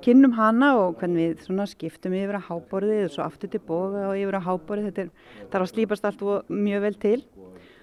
kynnum 0.05 0.35
hana 0.37 0.73
og 0.79 0.97
hvernig 1.01 1.35
við 1.35 1.61
skiptum 1.73 2.15
yfir 2.17 2.39
að 2.39 2.49
háborðið 2.49 3.05
og 3.05 3.13
svo 3.15 3.27
aftur 3.27 3.51
til 3.53 3.63
boga 3.67 4.07
og 4.09 4.17
yfir 4.17 4.39
að 4.39 4.47
háborðið. 4.49 4.89
Þetta 4.89 5.05
er, 5.05 5.13
þarf 5.51 5.67
að 5.67 5.71
slípast 5.73 6.09
allt 6.09 6.27
mjög 6.49 6.83
vel 6.87 6.97
til. 7.05 7.21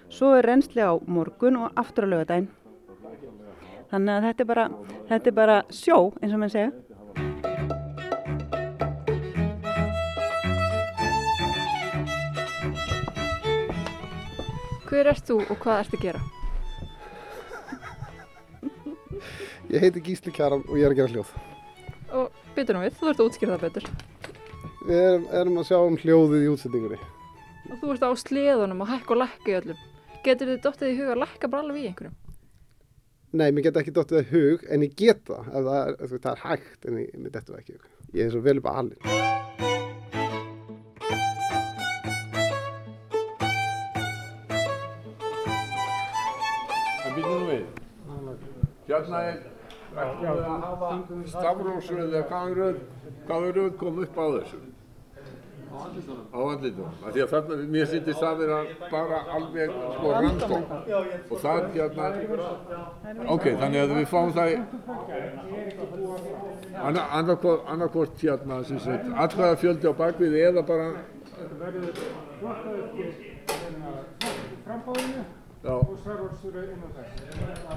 Svo 0.09 0.35
er 0.37 0.47
reynsli 0.47 0.85
á 0.85 0.93
morgun 1.07 1.63
og 1.63 1.73
aftur 1.75 2.07
á 2.07 2.13
lögadaginn 2.13 2.51
þannig 3.95 4.15
að 4.17 4.25
þetta 4.27 4.43
er 4.43 4.49
bara, 4.49 4.65
þetta 5.09 5.31
er 5.31 5.37
bara 5.39 5.57
sjó 5.71 5.99
eins 6.21 6.35
og 6.35 6.41
mann 6.41 6.53
segja. 6.53 6.71
Hver 14.85 15.11
ert 15.11 15.27
þú 15.27 15.41
og 15.43 15.59
hvað 15.59 15.83
ert 15.83 15.95
að 15.97 16.07
gera? 16.07 16.34
Ég 19.75 19.81
heiti 19.83 19.99
Gísli 19.99 20.31
Kjaran 20.31 20.61
og 20.69 20.77
ég 20.79 20.85
er 20.87 20.93
að 20.93 20.99
gera 21.01 21.11
hljóð. 21.11 21.31
Og 22.15 22.35
betur 22.55 22.77
nú 22.77 22.83
við, 22.85 22.93
þú 22.95 23.09
ert 23.11 23.19
að 23.19 23.25
útskýra 23.27 23.55
það 23.57 23.63
betur. 23.65 23.87
Við 24.85 24.99
erum, 25.01 25.25
erum 25.35 25.57
að 25.59 25.65
sjá 25.67 25.77
um 25.83 25.97
hljóðið 25.99 26.45
í 26.45 26.51
útsettingunni. 26.53 26.99
Og 27.65 27.81
þú 27.81 27.89
ert 27.91 28.05
á 28.07 28.11
sleðunum 28.21 28.83
og 28.85 28.91
hækka 28.93 29.11
og 29.11 29.19
lækka 29.19 29.51
í 29.51 29.57
öllum. 29.57 29.81
Getur 30.23 30.51
þið 30.53 30.61
dottið 30.63 30.93
í 30.93 30.95
huga 31.01 31.15
að 31.17 31.21
lækka 31.25 31.49
bara 31.51 31.65
alveg 31.65 31.81
í 31.81 31.89
einhverjum? 31.89 32.15
Nei, 33.35 33.49
mér 33.51 33.65
get 33.67 33.81
ekki 33.81 33.95
dottið 33.97 34.21
það 34.21 34.31
hug, 34.31 34.63
en 34.71 34.85
ég 34.87 34.95
get 34.95 35.25
það. 35.27 35.49
ef 35.51 35.67
Það 35.67 35.81
er, 35.81 36.15
það 36.23 36.31
er 36.31 36.43
hægt, 36.45 36.79
en 36.87 37.01
ég, 37.01 37.09
mér 37.19 37.35
dettur 37.35 37.57
það 37.57 37.65
ekki. 37.65 37.75
í 37.75 37.81
hug. 37.81 37.91
Ég 38.15 38.29
er 38.29 38.31
svo 38.31 38.45
vel 38.45 38.57
upp 38.61 38.71
að 38.71 38.79
alveg. 38.85 38.99
Það 47.01 47.11
býtum 47.17 47.35
nú 47.35 47.51
við. 47.51 47.67
Hérna 48.85 49.21
er 49.25 49.37
stafrósröð 51.33 52.13
eða 52.13 52.23
hvaða 52.29 52.55
röð, 52.59 52.79
hvaða 53.27 53.51
röð 53.57 53.75
kom 53.79 53.99
upp 54.03 54.17
á 54.19 54.25
þessu? 54.37 54.59
Á 55.75 56.39
andlitunum. 56.39 56.93
Því 57.11 57.21
að 57.23 57.31
þarna, 57.33 57.55
mér 57.73 57.87
syndist 57.91 58.21
það 58.23 58.35
vera 58.41 58.59
bara 58.91 59.17
alveg 59.37 59.69
sko 59.95 60.11
random. 60.15 60.63
Og 61.29 61.37
það 61.43 61.55
er 61.59 61.65
hérna, 61.75 62.05
ok, 63.35 63.45
þannig 63.61 63.79
að 63.81 63.95
við 63.99 64.07
fáum 64.11 64.31
það 64.35 64.47
í 64.51 64.55
annarkvort, 67.19 67.65
annarkvort 67.73 68.15
hérna, 68.23 68.55
allraða 69.25 69.55
fjöldi 69.63 69.85
á 69.91 69.93
bakvið 70.03 70.37
eða 70.43 70.61
bara. 70.69 70.87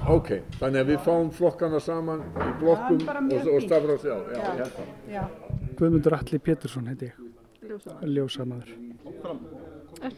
Ok, 0.09 0.29
þannig 0.59 0.79
að 0.81 0.91
við 0.91 0.99
fáum 1.07 1.31
flokkana 1.33 1.79
saman 1.81 2.21
í 2.29 2.51
blokkum 2.59 3.01
og, 3.07 3.49
og 3.53 3.63
stafrás, 3.65 4.05
já, 4.05 4.15
já, 4.15 4.37
ég 4.37 4.61
held 4.61 4.75
það. 4.77 4.91
Guðmundur 5.79 6.17
Alli 6.19 6.39
Pétursson 6.43 6.89
heiti 6.91 7.09
ég. 7.09 7.15
Ljósamaður. 8.09 8.69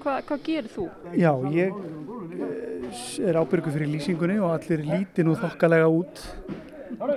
Hvað, 0.02 0.18
hvað 0.28 0.44
gerir 0.46 0.70
þú? 0.72 0.88
Já, 1.18 1.32
ég 1.56 1.72
eh, 1.72 3.30
er 3.30 3.40
ábyrgu 3.40 3.74
fyrir 3.74 3.90
lýsingunni 3.90 4.38
og 4.42 4.54
allir 4.54 4.84
líti 4.86 5.26
nú 5.26 5.34
þokkalega 5.40 5.88
út 5.90 6.22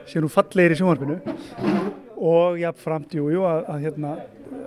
sé 0.08 0.22
nú 0.22 0.30
fallegir 0.32 0.72
í 0.72 0.78
sjónvarpinu 0.78 1.18
og 2.16 2.60
já, 2.62 2.70
framt, 2.78 3.12
jú, 3.18 3.28
jú, 3.34 3.42
að, 3.48 3.66
að 3.74 3.84
hérna 3.88 4.14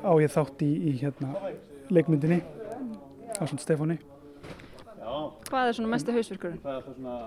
á 0.04 0.12
ég 0.22 0.36
þátt 0.36 0.62
í, 0.68 0.70
í 0.92 0.94
hérna 1.02 1.34
leikmyndinni 1.90 2.42
á 3.40 3.44
svona 3.48 3.64
Stefáni. 3.64 3.98
Hvað 5.48 5.70
er 5.70 5.78
svona 5.78 5.92
mestu 5.94 6.16
hausverkurinn? 6.16 6.62
Hvað 6.64 6.80
er 6.80 6.86
það 6.86 6.98
svona, 6.98 7.18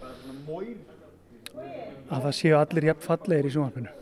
hvað 0.00 0.10
er 0.10 0.20
svona 0.20 0.38
móir? 0.46 0.76
Að 2.10 2.22
það 2.26 2.36
séu 2.38 2.54
allir 2.58 2.86
jafn 2.90 3.06
fallegir 3.06 3.48
í 3.48 3.52
sjónvarpinu. 3.56 3.96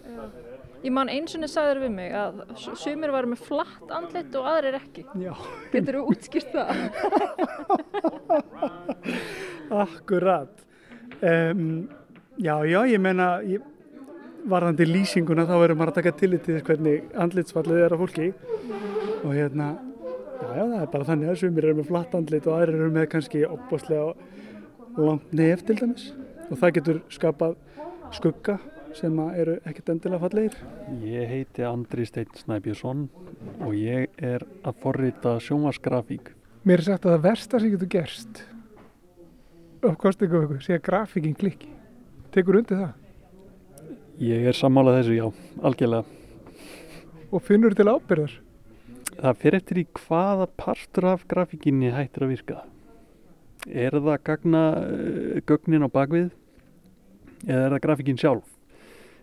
Ég 0.79 0.95
man 0.95 1.09
eins 1.11 1.35
og 1.35 1.41
niður 1.43 1.51
sagður 1.51 1.81
við 1.83 1.95
mig 1.97 2.13
að 2.15 2.37
sumir 2.79 3.11
varu 3.11 3.33
með 3.33 3.41
flatt 3.49 3.95
andlit 3.97 4.37
og 4.39 4.47
aðrir 4.47 4.77
ekki. 4.79 5.03
Já. 5.19 5.33
Getur 5.73 5.99
þú 5.99 6.03
útskýrt 6.13 6.55
það? 6.55 6.69
Akkurat. 9.85 10.63
Um, 11.19 11.89
já, 12.39 12.55
já, 12.71 12.79
ég 12.87 13.03
meina, 13.03 13.27
ég, 13.43 13.65
varðandi 14.49 14.87
lýsinguna 14.87 15.49
þá 15.49 15.57
verður 15.59 15.81
maður 15.81 15.93
að 15.93 15.99
taka 15.99 16.15
tillit 16.21 16.47
til 16.47 16.55
þess 16.57 16.69
hvernig 16.69 17.11
andlitsfallið 17.27 17.83
er 17.83 17.95
á 17.95 17.99
fólki 17.99 18.29
og 19.25 19.33
hérna, 19.35 19.73
það 20.79 20.87
er 20.87 20.91
bara 20.93 21.07
þannig 21.09 21.31
að 21.33 21.39
sumir 21.41 21.67
eru 21.67 21.77
með 21.81 21.89
flatt 21.89 22.13
andlit 22.15 22.45
og 22.47 22.55
aðrir 22.55 22.77
eru 22.79 22.91
með 22.95 23.07
kannski 23.15 23.41
opbáslega 23.49 24.13
langt 24.99 25.33
nef 25.35 25.65
til 25.67 25.77
dæmis 25.81 26.05
og 26.49 26.61
það 26.61 26.75
getur 26.77 27.01
skapað 27.13 27.57
skugga 28.15 28.59
sem 28.97 29.19
eru 29.37 29.57
ekkert 29.69 29.91
endilega 29.93 30.23
fallegir. 30.23 30.55
Ég 31.03 31.29
heiti 31.33 31.67
Andri 31.67 32.07
Steinn 32.09 32.39
Snæbjörnsson 32.39 33.09
og 33.67 33.75
ég 33.75 34.15
er 34.23 34.47
að 34.63 34.79
forrita 34.85 35.35
sjónvarsgrafík. 35.45 36.33
Mér 36.63 36.81
er 36.81 36.87
sagt 36.87 37.07
að 37.07 37.17
það 37.17 37.27
versta 37.27 37.61
sem 37.61 37.75
getur 37.75 37.93
gerst 37.99 38.43
á 39.83 39.91
kostingavöku 39.99 40.63
sé 40.63 40.79
að 40.79 40.87
grafíkinn 40.89 41.39
klikki. 41.39 41.71
Tekur 42.35 42.63
undir 42.63 42.85
það? 42.85 43.95
Ég 44.23 44.47
er 44.51 44.57
sammálað 44.57 45.01
þessu, 45.03 45.19
já, 45.19 45.27
algjörlega. 45.63 46.05
Og 47.35 47.43
finnur 47.45 47.75
til 47.77 47.87
ábyrðar? 47.91 48.39
Það 49.19 49.39
fyrir 49.43 49.59
eftir 49.59 49.81
í 49.81 49.87
hvaða 49.99 50.47
partur 50.61 51.07
af 51.11 51.25
grafíkinni 51.31 51.91
hættir 51.91 52.23
að 52.23 52.33
virka. 52.37 52.61
Er 53.67 53.97
það 53.97 54.21
gagna, 54.29 54.61
gögnin 55.49 55.83
á 55.83 55.91
bakvið 55.91 56.29
eða 57.49 57.65
er 57.65 57.75
það 57.75 57.83
grafíkinn 57.87 58.21
sjálf? 58.21 58.45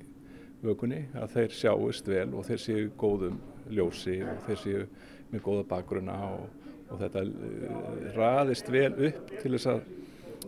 vökunni 0.65 1.05
að 1.19 1.35
þeir 1.37 1.55
sjáist 1.55 2.11
vel 2.11 2.29
og 2.35 2.47
þeir 2.49 2.63
séu 2.63 2.91
góðum 2.99 3.39
ljósi 3.71 4.19
og 4.27 4.45
þeir 4.47 4.61
séu 4.63 4.85
með 5.33 5.43
góða 5.45 5.67
bakgrunna 5.71 6.17
og, 6.33 6.47
og 6.89 7.03
þetta 7.03 7.25
uh, 7.25 8.07
raðist 8.17 8.71
vel 8.73 8.93
upp 9.11 9.35
til 9.35 9.53
þess 9.55 9.71
að, 9.75 9.83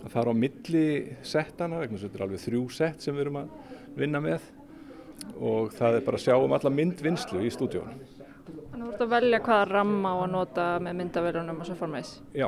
að 0.01 0.15
fara 0.15 0.33
á 0.33 0.41
milli 0.45 0.87
settana 1.23 1.83
vegna 1.83 1.99
þess 1.99 2.07
að 2.07 2.09
þetta 2.09 2.21
er 2.23 2.27
alveg 2.27 2.47
þrjú 2.47 2.63
sett 2.75 3.05
sem 3.05 3.17
við 3.17 3.27
erum 3.27 3.43
að 3.43 3.53
vinna 3.99 4.23
með 4.25 4.49
og 5.37 5.75
það 5.77 5.99
er 5.99 6.07
bara 6.07 6.19
að 6.19 6.25
sjá 6.25 6.35
um 6.41 6.57
alla 6.57 6.73
myndvinnslu 6.73 7.45
í 7.45 7.53
stúdíónu. 7.53 7.99
Þannig 8.71 8.87
að 8.87 8.89
þú 8.89 8.95
ert 8.95 9.05
að 9.05 9.13
velja 9.13 9.41
hvaða 9.45 9.67
ramma 9.69 10.11
á 10.11 10.17
að 10.17 10.31
nota 10.33 10.67
með 10.83 10.97
myndavélunum 11.01 11.61
og 11.61 11.69
svo 11.69 11.77
formæs? 11.79 12.13
Já, 12.35 12.47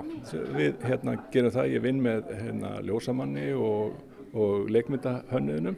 við 0.56 0.86
hérna 0.86 1.14
gerum 1.34 1.54
það, 1.54 1.68
ég 1.74 1.84
vinn 1.84 2.00
með 2.02 2.30
hérna 2.38 2.72
ljósamanni 2.86 3.48
og, 3.58 3.98
og 4.32 4.70
leikmyndahönnuðunum 4.72 5.76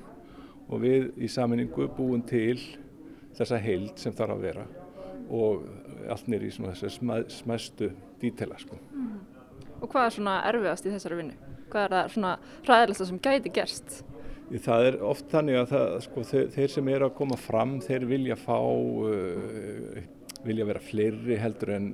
og 0.68 0.81
við 0.83 1.11
í 1.20 1.31
saminningu 1.31 1.88
búum 1.96 2.22
til 2.27 2.59
þessa 3.35 3.59
heild 3.61 3.98
sem 4.00 4.14
þarf 4.16 4.37
að 4.37 4.46
vera 4.48 4.64
og 5.33 5.64
allt 6.12 6.27
nýri 6.29 6.50
í 6.50 6.55
svona 6.55 6.74
þessu 6.74 7.12
smæstu 7.33 7.90
dítela 8.20 8.59
sko. 8.61 8.79
Mm. 8.92 9.20
Og 9.81 9.90
hvað 9.92 10.09
er 10.09 10.16
svona 10.16 10.35
erfiðast 10.48 10.87
í 10.87 10.92
þessari 10.92 11.20
vinnu? 11.20 11.53
Hvað 11.72 11.87
er 11.87 11.94
það 11.94 12.11
svona 12.14 12.35
ræðilegsta 12.68 13.07
sem 13.09 13.22
gæti 13.24 13.55
gerst? 13.55 13.96
Það 14.64 14.87
er 14.88 14.98
oft 15.03 15.31
þannig 15.33 15.59
að 15.59 15.70
það, 15.72 15.94
sko, 16.05 16.24
þeir, 16.29 16.50
þeir 16.55 16.72
sem 16.74 16.90
eru 16.92 17.07
að 17.09 17.16
koma 17.18 17.38
fram 17.40 17.79
þeir 17.83 18.05
vilja 18.11 18.37
fá 18.38 18.59
uh, 18.61 20.03
vilja 20.44 20.66
vera 20.68 20.83
fleiri 20.85 21.38
heldur 21.40 21.72
en 21.74 21.87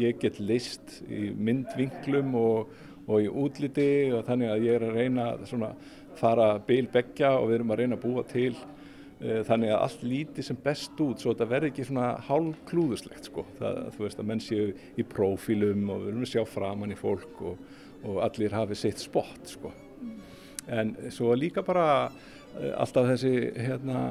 ég 0.00 0.20
get 0.22 0.40
list 0.40 1.00
í 1.04 1.28
myndvinklum 1.36 2.32
og, 2.40 2.70
og 3.06 3.24
í 3.24 3.28
útliti 3.28 3.90
og 4.16 4.24
þannig 4.28 4.54
að 4.54 4.66
ég 4.66 4.78
er 4.78 4.86
að 4.88 4.96
reyna 4.96 5.26
svona 5.48 5.74
fara 6.20 6.52
bil 6.66 6.86
begja 6.92 7.34
og 7.38 7.48
við 7.50 7.58
erum 7.58 7.74
að 7.74 7.82
reyna 7.82 7.98
að 7.98 8.04
búa 8.04 8.24
til 8.28 8.52
uh, 8.56 9.40
þannig 9.48 9.74
að 9.74 9.84
allt 9.86 10.06
líti 10.06 10.44
sem 10.46 10.58
best 10.64 11.00
út 11.04 11.22
svo 11.22 11.34
þetta 11.34 11.50
verði 11.50 11.72
ekki 11.72 11.86
svona 11.88 12.10
hálf 12.28 12.64
klúðuslegt 12.70 13.30
sko. 13.30 13.46
Það, 13.60 13.78
þú 13.96 14.06
veist 14.06 14.22
að 14.22 14.32
menn 14.32 14.42
séu 14.44 14.66
í 14.72 15.06
prófílum 15.14 15.86
og 15.88 16.02
við 16.04 16.12
erum 16.12 16.26
að 16.26 16.34
sjá 16.34 16.42
framann 16.48 16.96
í 16.96 16.98
fólk 17.00 17.44
og, 17.52 17.62
og 18.04 18.20
allir 18.26 18.56
hafi 18.56 18.78
sitt 18.78 19.02
spott 19.02 19.54
sko. 19.54 19.72
En 20.70 20.94
svo 21.10 21.32
líka 21.34 21.64
bara 21.66 21.86
uh, 22.10 22.72
alltaf 22.76 23.10
þessi 23.14 23.34
hérna 23.56 24.04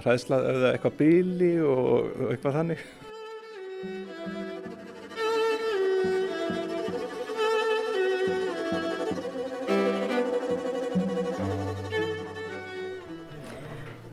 hræðsla 0.00 0.40
eða 0.54 0.72
eitthvað 0.74 0.98
bili 1.02 1.52
og, 1.64 2.14
og 2.14 2.32
eitthvað 2.32 2.62
þannig. 2.62 2.88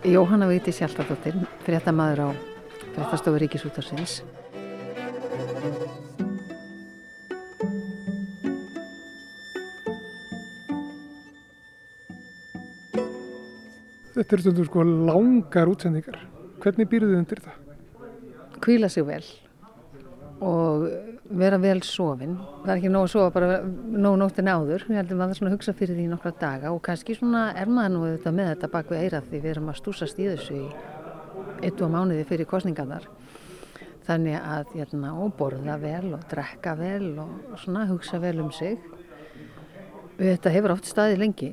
Jóhanna 0.03 0.49
Víti 0.51 0.71
Sjálfardóttir, 0.75 1.31
fréttamaður 1.63 2.19
á 2.27 2.29
fréttastofu 2.91 3.39
Ríkisútarsins. 3.39 4.17
Þetta 14.11 14.35
eru 14.35 14.43
stundur 14.43 14.67
sko 14.67 14.83
langar 14.83 15.71
útsendingar. 15.71 16.19
Hvernig 16.59 16.91
býrðu 16.91 17.13
þið 17.13 17.21
undir 17.21 17.43
það? 17.47 17.57
Kvíla 18.59 18.91
sig 18.91 19.07
vel 19.07 19.23
og 20.43 20.83
vera 21.39 21.57
vel 21.61 21.81
sofin. 21.85 22.35
Það 22.63 22.71
er 22.71 22.79
ekki 22.79 22.91
nóg 22.93 23.07
að 23.07 23.11
sofa 23.13 23.33
bara 23.33 23.59
nóg 23.65 24.17
nóttin 24.21 24.49
áður. 24.51 24.85
Við 24.87 24.99
heldum 24.99 25.23
að 25.23 25.31
það 25.31 25.39
svona 25.39 25.53
hugsa 25.55 25.73
fyrir 25.77 25.97
því 25.97 26.05
nokkra 26.11 26.33
daga 26.39 26.73
og 26.73 26.81
kannski 26.85 27.17
svona 27.17 27.45
er 27.59 27.71
maður 27.71 27.93
nú 27.95 28.03
þetta 28.07 28.33
með 28.37 28.49
þetta 28.53 28.69
bak 28.75 28.93
við 28.93 29.03
eirað 29.05 29.29
því 29.29 29.41
við 29.43 29.51
erum 29.53 29.71
að 29.73 29.79
stúsast 29.81 30.21
í 30.21 30.29
þessu 30.29 30.59
í 30.59 30.63
eitt 31.63 31.81
og 31.81 31.91
mánuði 31.93 32.25
fyrir 32.29 32.49
kostningarnar. 32.49 33.09
Þannig 34.03 34.35
að 34.35 34.73
hérna, 34.75 35.13
og 35.23 35.35
borða 35.39 35.77
vel 35.79 36.13
og 36.13 36.25
drekka 36.31 36.73
vel 36.75 37.13
og 37.23 37.53
svona 37.61 37.85
hugsa 37.87 38.19
vel 38.19 38.35
um 38.43 38.51
sig. 38.51 38.81
Þetta 40.19 40.51
hefur 40.53 40.75
oft 40.75 40.89
staðið 40.89 41.23
lengi 41.23 41.51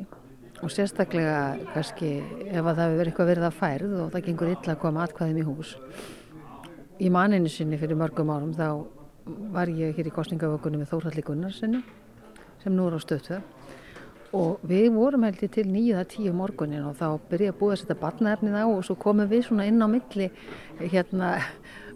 og 0.61 0.73
sérstaklega 0.75 1.71
kannski 1.73 2.17
ef 2.51 2.61
að 2.61 2.75
það 2.75 2.83
hefur 2.83 2.99
verið 2.99 3.13
eitthvað 3.13 3.31
verið 3.31 3.47
að 3.47 3.61
færð 3.61 3.93
og 4.03 4.11
það 4.15 4.25
gengur 4.27 4.51
illa 4.53 4.75
að 4.75 4.81
koma 4.83 5.05
atkvæðum 5.07 5.41
í 5.41 5.47
hús. 5.47 5.77
Í 7.01 7.09
maninu 7.09 7.49
sinni 7.49 7.79
fyrir 7.81 7.97
mörgum 7.97 8.33
árum 8.35 8.53
þá 8.53 9.00
var 9.55 9.71
ég 9.73 9.97
hér 9.97 10.11
í 10.11 10.15
kostningavökunni 10.15 10.81
með 10.81 10.93
Þórhalli 10.93 11.25
Gunnarsinni 11.27 11.83
sem 12.63 12.75
nú 12.77 12.89
er 12.89 12.97
á 12.97 13.01
stöðtöð 13.01 13.43
og 14.37 14.63
við 14.67 14.91
vorum 14.95 15.25
held 15.27 15.41
ég 15.43 15.53
til 15.55 15.67
nýjuða 15.67 16.05
tíu 16.11 16.33
morgunin 16.37 16.87
og 16.87 16.99
þá 17.01 17.07
byrjaði 17.31 17.53
að 17.53 17.61
búið 17.61 17.75
að 17.75 17.81
setja 17.81 17.97
batnaefnið 18.03 18.59
á 18.63 18.65
og 18.67 18.83
svo 18.87 18.97
komum 19.01 19.31
við 19.31 19.47
svona 19.49 19.67
inn 19.67 19.83
á 19.83 19.89
milli 19.91 20.29
hérna 20.79 21.33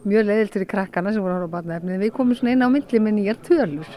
mjög 0.04 0.26
leiðil 0.28 0.50
til 0.54 0.66
krakkana 0.68 1.12
sem 1.14 1.22
voru 1.22 1.46
á 1.46 1.54
batnaefnið 1.54 2.02
við 2.02 2.14
komum 2.16 2.38
svona 2.38 2.56
inn 2.56 2.66
á 2.66 2.68
milli 2.74 3.00
með 3.00 3.16
nýjar 3.20 3.38
tölur. 3.46 3.92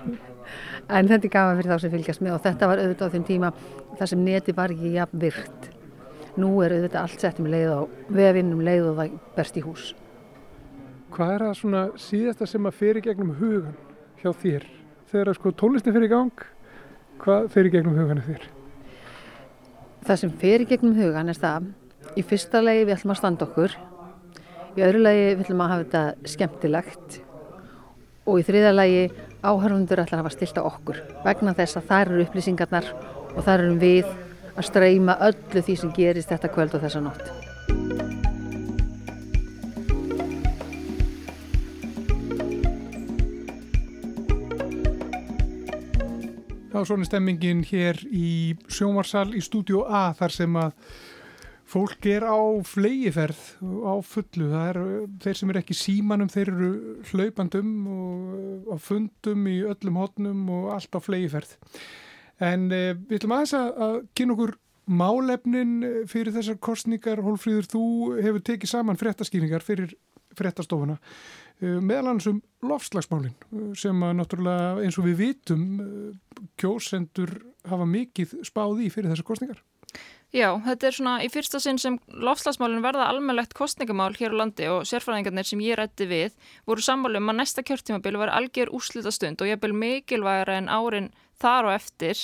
En 0.87 1.09
þetta 1.09 1.25
er 1.25 1.33
gaman 1.33 1.57
fyrir 1.57 1.73
þá 1.73 1.81
sem 1.83 1.95
fylgjast 1.95 2.23
með 2.23 2.37
og 2.37 2.43
þetta 2.45 2.69
var 2.69 2.83
auðvitað 2.83 3.09
á 3.09 3.13
þeim 3.15 3.25
tíma 3.27 3.53
þar 3.97 4.11
sem 4.13 4.23
neti 4.23 4.55
var 4.55 4.75
ekki 4.75 4.93
jafn 4.93 5.23
virt 5.25 5.71
nú 6.37 6.51
er 6.61 6.77
auðvitað 6.77 7.01
allt 7.01 7.23
sett 7.23 7.39
um 7.41 7.49
leið 7.49 7.71
og 7.73 8.13
vefinnum 8.13 8.61
leið 8.65 8.91
og 8.91 8.99
það 9.01 9.17
berst 9.35 9.57
í 9.57 9.65
hús 9.65 9.89
Hvað 11.13 11.33
er 11.33 11.43
það 11.45 11.57
svona 11.61 11.81
síðasta 12.01 12.47
sem 12.49 12.67
að 12.67 12.77
fyrir 12.77 13.05
gegnum 13.05 13.35
hugan 13.39 13.75
hjá 14.19 14.31
þér? 14.41 14.65
Þegar 15.07 15.37
sko 15.37 15.53
tónlistin 15.55 15.95
fyrir 15.95 16.11
gang, 16.11 16.43
hvað 17.23 17.47
fyrir 17.53 17.73
gegnum 17.77 17.95
hugan 17.95 18.23
þér? 18.25 18.47
Það 20.07 20.19
sem 20.21 20.33
fyrir 20.41 20.67
gegnum 20.67 20.97
hugan 20.97 21.31
er 21.31 21.39
það, 21.39 21.69
í 22.19 22.25
fyrsta 22.27 22.59
lagi 22.63 22.83
við 22.83 22.97
ætlum 22.97 23.15
að 23.15 23.21
standa 23.21 23.47
okkur, 23.47 23.77
í 24.75 24.83
öðru 24.83 25.05
lagi 25.05 25.23
við 25.23 25.45
ætlum 25.45 25.63
að 25.63 25.73
hafa 25.73 25.85
þetta 25.85 26.33
skemmtilegt 26.35 27.19
og 28.27 28.41
í 28.41 28.45
þriða 28.47 28.75
lagi 28.75 29.03
áhörfundur 29.41 30.03
ætlar 30.03 30.19
að 30.19 30.25
hafa 30.25 30.35
stilt 30.35 30.59
á 30.59 30.67
okkur 30.67 31.03
vegna 31.23 31.55
þess 31.57 31.79
að 31.79 31.91
það 31.91 32.05
eru 32.05 32.23
upplýsingarnar 32.25 32.89
og 33.33 33.39
það 33.39 33.53
erum 33.55 33.79
við 33.83 34.15
að 34.57 34.67
streyma 34.67 35.19
öllu 35.29 35.63
því 35.63 35.77
sem 35.79 35.95
gerist 35.95 36.33
þetta 36.33 36.51
kvöld 36.51 36.75
og 36.75 36.83
þessa 36.83 37.03
nótt. 37.05 38.06
Já, 46.77 46.83
svona 46.85 47.07
stemmingin 47.07 47.63
hér 47.65 47.97
í 48.13 48.53
sjómarsal 48.69 49.31
í 49.33 49.39
stúdíu 49.41 49.79
A 49.89 50.11
þar 50.13 50.33
sem 50.35 50.57
að 50.61 50.75
fólk 51.65 52.05
er 52.05 52.21
á 52.21 52.37
flegiferð 52.69 53.39
á 53.81 53.97
fullu. 54.05 54.49
Það 54.51 54.67
er 54.67 54.79
þeir 55.23 55.39
sem 55.39 55.53
er 55.53 55.59
ekki 55.63 55.77
símanum, 55.79 56.29
þeir 56.29 56.51
eru 56.51 56.69
hlaupandum 57.09 57.71
og 57.95 58.69
á 58.69 58.77
fundum 58.77 59.49
í 59.49 59.55
öllum 59.65 59.97
hotnum 60.03 60.45
og 60.53 60.69
allt 60.75 60.93
á 60.93 61.01
flegiferð. 61.01 61.57
En 62.45 62.69
eh, 62.69 62.93
við 62.93 63.23
ætlum 63.23 63.33
aðeins 63.39 63.57
að, 63.57 63.97
kynna 64.13 64.37
okkur 64.37 64.55
málefnin 65.01 65.75
fyrir 66.13 66.37
þessar 66.37 66.61
kostningar. 66.61 67.25
Hólfríður, 67.25 67.71
þú 67.73 67.85
hefur 68.21 68.45
tekið 68.51 68.75
saman 68.75 69.01
fréttaskýringar 69.01 69.65
fyrir 69.65 69.97
fréttastofuna. 70.37 71.01
Eh, 71.57 71.79
meðal 71.81 72.11
annars 72.11 72.27
um 72.29 72.41
lofslagsmálinn 72.69 73.33
eh, 73.33 73.69
sem 73.77 74.03
að 74.05 74.19
náttúrulega 74.19 74.83
eins 74.85 74.97
og 75.01 75.07
við 75.07 75.21
vitum 75.23 75.63
eh, 75.81 76.43
kjósendur 76.61 77.33
hafa 77.65 77.87
mikið 77.89 78.35
spáð 78.45 78.83
í 78.85 78.91
fyrir 78.93 79.09
þessar 79.09 79.25
kostningar. 79.25 79.63
Já, 80.35 80.51
þetta 80.61 80.87
er 80.89 80.93
svona 80.93 81.13
í 81.23 81.29
fyrsta 81.31 81.61
sinn 81.63 81.79
sem 81.81 81.95
lofslagsmálinn 82.11 82.83
verða 82.83 83.07
almennlegt 83.09 83.55
kostningamál 83.57 84.11
hér 84.19 84.35
á 84.35 84.39
landi 84.43 84.67
og 84.69 84.85
sérfræðingarnir 84.85 85.47
sem 85.47 85.63
ég 85.63 85.79
rætti 85.79 86.05
við 86.09 86.35
voru 86.67 86.83
sammálu 86.83 87.21
um 87.23 87.31
að 87.31 87.39
næsta 87.39 87.63
kjörtímabil 87.65 88.19
var 88.19 88.33
algjör 88.35 88.73
úrslutastund 88.75 89.41
og 89.41 89.49
ég 89.49 89.61
bel 89.63 89.73
mikilvægara 89.73 90.59
en 90.59 90.69
árin 90.69 91.09
þar 91.41 91.71
og 91.71 91.77
eftir 91.79 92.21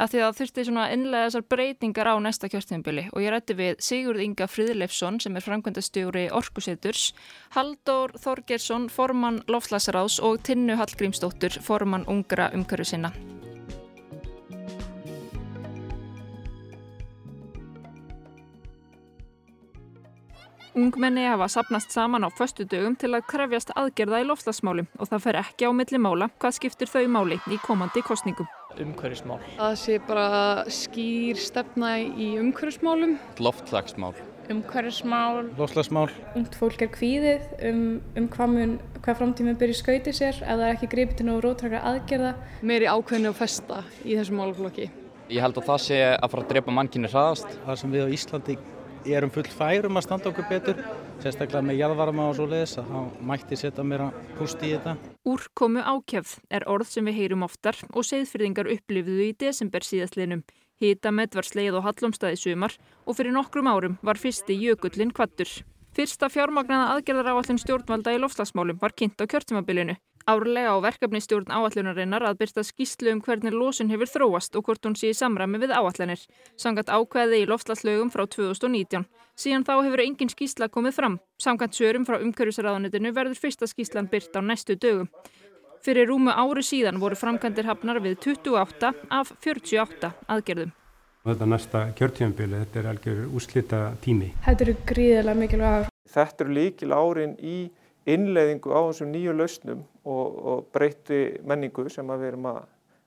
að 0.00 0.12
því 0.12 0.22
að 0.26 0.36
þurfti 0.40 0.64
svona 0.68 0.86
innlega 0.94 1.28
þessar 1.28 1.46
breytingar 1.52 2.10
á 2.12 2.14
næsta 2.22 2.50
kjörtímabili 2.52 3.06
og 3.12 3.24
ég 3.24 3.32
rætti 3.34 3.56
við 3.58 3.80
Sigurð 3.88 4.24
Inga 4.26 4.48
Fríðleifsson 4.50 5.20
sem 5.22 5.38
er 5.38 5.46
framkvæmdastjóri 5.46 6.26
Orkuseturs, 6.36 7.08
Haldur 7.56 8.14
Þorgersson, 8.20 8.90
formann 8.92 9.42
Lofslagsráðs 9.50 10.20
og 10.20 10.42
Tinnu 10.46 10.78
Hallgrímsdóttur, 10.80 11.60
formann 11.64 12.08
Ungra 12.10 12.50
umhverju 12.56 12.92
sinna. 12.92 13.14
Ungmenni 20.76 21.22
hafa 21.24 21.46
sapnast 21.48 21.90
saman 21.90 22.20
á 22.20 22.28
föstu 22.28 22.66
dögum 22.68 22.98
til 23.00 23.08
að 23.16 23.22
krefjast 23.30 23.70
aðgerða 23.80 24.18
í 24.20 24.26
lofslagsmálum 24.28 24.90
og 25.00 25.08
það 25.08 25.22
fer 25.24 25.38
ekki 25.40 25.64
á 25.64 25.72
milli 25.72 26.00
mála 26.04 26.28
hvað 26.36 26.52
skiptir 26.58 26.90
þau 26.92 27.06
máli 27.14 27.38
í 27.48 27.56
komandi 27.62 28.02
kostningum. 28.04 28.44
Umhverfismál. 28.84 29.38
Það 29.56 29.76
sé 29.80 29.96
bara 30.04 30.26
skýr 30.68 31.40
stefna 31.40 31.94
í 32.04 32.28
umhverfismálum. 32.42 33.16
Loftslagsmál. 33.40 34.12
Umhverfismál. 34.52 35.48
Loftslagsmál. 35.56 36.12
Ungt 36.36 36.60
fólk 36.60 36.84
er 36.84 36.92
kvíðið 36.92 37.48
um, 37.72 37.82
um 38.12 38.28
hvað, 38.36 38.54
mun, 38.58 38.78
hvað 39.00 39.20
framtíminn 39.22 39.56
byrju 39.56 39.80
skauti 39.80 40.12
sér 40.12 40.36
ef 40.36 40.44
það 40.44 40.68
er 40.68 40.76
ekki 40.76 40.92
greipið 40.92 41.22
til 41.22 41.30
nógu 41.30 41.46
rótrakar 41.48 41.88
aðgerða. 41.88 42.36
Meiri 42.60 42.92
ákveðinu 42.92 43.32
og 43.32 43.40
festa 43.40 43.80
í 44.04 44.12
þessum 44.12 44.44
málaflokki. 44.44 44.92
Ég 45.32 45.40
held 45.40 45.56
að 45.56 45.72
það 45.72 45.84
sé 45.88 46.04
að 46.12 46.32
fara 46.34 46.44
að 46.44 46.50
drepa 46.52 46.80
mannkynni 46.82 47.08
hraðast. 47.08 47.62
Það 47.64 47.80
sem 47.80 47.96
við 47.96 48.04
á 48.04 48.08
Íslandi 48.20 48.62
erum 49.14 49.30
full 49.34 49.46
færum 49.52 49.98
að 49.98 50.06
standa 50.06 50.30
okkur 50.30 50.48
betur 50.50 50.80
sérstaklega 51.22 51.62
með 51.64 51.80
jæðvarma 51.80 52.28
og 52.30 52.36
svo 52.38 52.46
leiðis 52.50 52.76
að 52.80 52.90
þá 52.90 53.20
mætti 53.30 53.58
setja 53.60 53.84
mér 53.86 54.04
að 54.06 54.18
pústi 54.38 54.68
í 54.68 54.72
þetta. 54.74 54.96
Úrkomu 55.26 55.84
ákjöfð 55.84 56.34
er 56.58 56.66
orð 56.70 56.90
sem 56.90 57.08
við 57.08 57.18
heyrum 57.20 57.46
oftar 57.46 57.78
og 57.92 58.08
segðfyrðingar 58.08 58.72
upplifiðu 58.74 59.28
í 59.28 59.36
desember 59.38 59.86
síðastlinum. 59.86 60.42
Hitamet 60.82 61.36
var 61.36 61.46
sleið 61.48 61.78
og 61.78 61.86
hallumstaði 61.86 62.40
sumar 62.40 62.74
og 63.06 63.16
fyrir 63.16 63.34
nokkrum 63.36 63.70
árum 63.70 63.96
var 64.04 64.20
fyrsti 64.20 64.58
jökullin 64.60 65.14
kvattur. 65.16 65.48
Fyrsta 65.96 66.28
fjármagnaða 66.28 66.90
aðgerðar 66.96 67.32
áallin 67.32 67.62
stjórnvalda 67.62 68.12
í 68.12 68.20
lofslagsmálum 68.20 68.82
var 68.82 68.92
kynnt 68.92 69.22
á 69.22 69.24
kjörtimabilinu. 69.24 69.96
Árlega 70.26 70.74
á 70.74 70.82
verkefni 70.82 71.20
stjórn 71.22 71.52
áallunarinnar 71.54 72.24
að 72.26 72.40
byrta 72.40 72.64
skýslu 72.66 73.12
um 73.14 73.20
hvernig 73.22 73.54
losun 73.54 73.92
hefur 73.92 74.10
þróast 74.10 74.56
og 74.58 74.64
hvort 74.66 74.82
hún 74.82 74.96
sé 74.98 75.12
í 75.12 75.14
samræmi 75.14 75.60
við 75.62 75.70
áallanir. 75.70 76.18
Samkvæmt 76.58 76.90
ákveði 76.90 77.44
í 77.44 77.46
loftslagslögum 77.46 78.10
frá 78.10 78.24
2019. 78.26 79.06
Síðan 79.38 79.66
þá 79.68 79.72
hefur 79.86 80.02
engin 80.02 80.32
skýsla 80.34 80.66
komið 80.66 80.96
fram. 80.98 81.20
Samkvæmt 81.38 81.78
sörum 81.78 82.08
frá 82.08 82.18
umhverfisraðanitinu 82.18 83.14
verður 83.14 83.38
fyrsta 83.38 83.70
skýslan 83.70 84.10
byrt 84.10 84.34
á 84.34 84.42
næstu 84.42 84.74
dögum. 84.74 85.06
Fyrir 85.86 86.10
rúmu 86.10 86.34
ári 86.34 86.66
síðan 86.66 86.98
voru 86.98 87.14
framkvæmdir 87.14 87.70
hafnar 87.70 88.02
við 88.02 88.18
28 88.26 88.92
af 89.06 89.30
48 89.46 90.10
aðgerðum. 90.26 90.74
Þetta 91.22 91.52
næsta 91.54 91.86
kjörtímanbili, 91.94 92.64
þetta 92.64 92.82
er 92.82 92.92
algjör 92.96 93.24
úslita 93.30 93.86
tími. 94.02 94.34
Þetta 94.42 94.66
eru 94.66 94.78
gríðilega 94.90 95.38
mikilvæg 95.38 95.76
ár. 95.78 95.90
Þetta 96.16 96.44
eru 96.44 96.58
líkil 96.58 96.94
árin 96.94 97.38
í 97.38 97.58
innleiðingu 98.06 98.70
á 98.70 98.80
þessum 98.88 99.10
nýju 99.12 99.34
lausnum 99.34 99.82
og, 100.06 100.38
og 100.50 100.66
breyti 100.74 101.40
menningu 101.46 101.88
sem 101.90 102.06
við 102.14 102.28
erum 102.30 102.50
að 102.52 102.62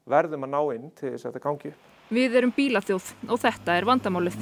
verðum 0.10 0.46
að 0.48 0.54
ná 0.56 0.60
inn 0.76 0.92
til 0.98 1.14
þess 1.14 1.26
að 1.26 1.32
þetta 1.32 1.46
gangi. 1.46 1.74
Við 2.10 2.36
erum 2.40 2.54
bílaþjóð 2.56 3.10
og 3.30 3.42
þetta 3.44 3.78
er 3.78 3.88
vandamálið. 3.88 4.38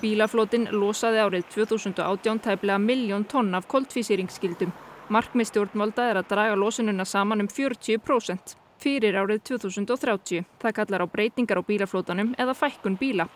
Bílaflótin 0.00 0.70
losaði 0.72 1.20
árið 1.22 1.44
2018 1.54 2.40
tæplega 2.46 2.80
miljón 2.80 3.26
tonn 3.28 3.54
af 3.54 3.68
koltvísýringsskildum. 3.70 4.72
Markmið 5.10 5.50
stjórnvalda 5.50 6.08
er 6.10 6.20
að 6.20 6.30
draga 6.32 6.56
losununa 6.58 7.04
saman 7.04 7.44
um 7.44 7.50
40% 7.50 8.56
fyrir 8.80 9.18
árið 9.20 9.42
2030. 9.52 10.46
Það 10.62 10.76
kallar 10.78 11.04
á 11.04 11.06
breytingar 11.12 11.60
á 11.60 11.68
bílaflótanum 11.68 12.34
eða 12.40 12.56
fækkun 12.56 12.96
bíla. 13.00 13.28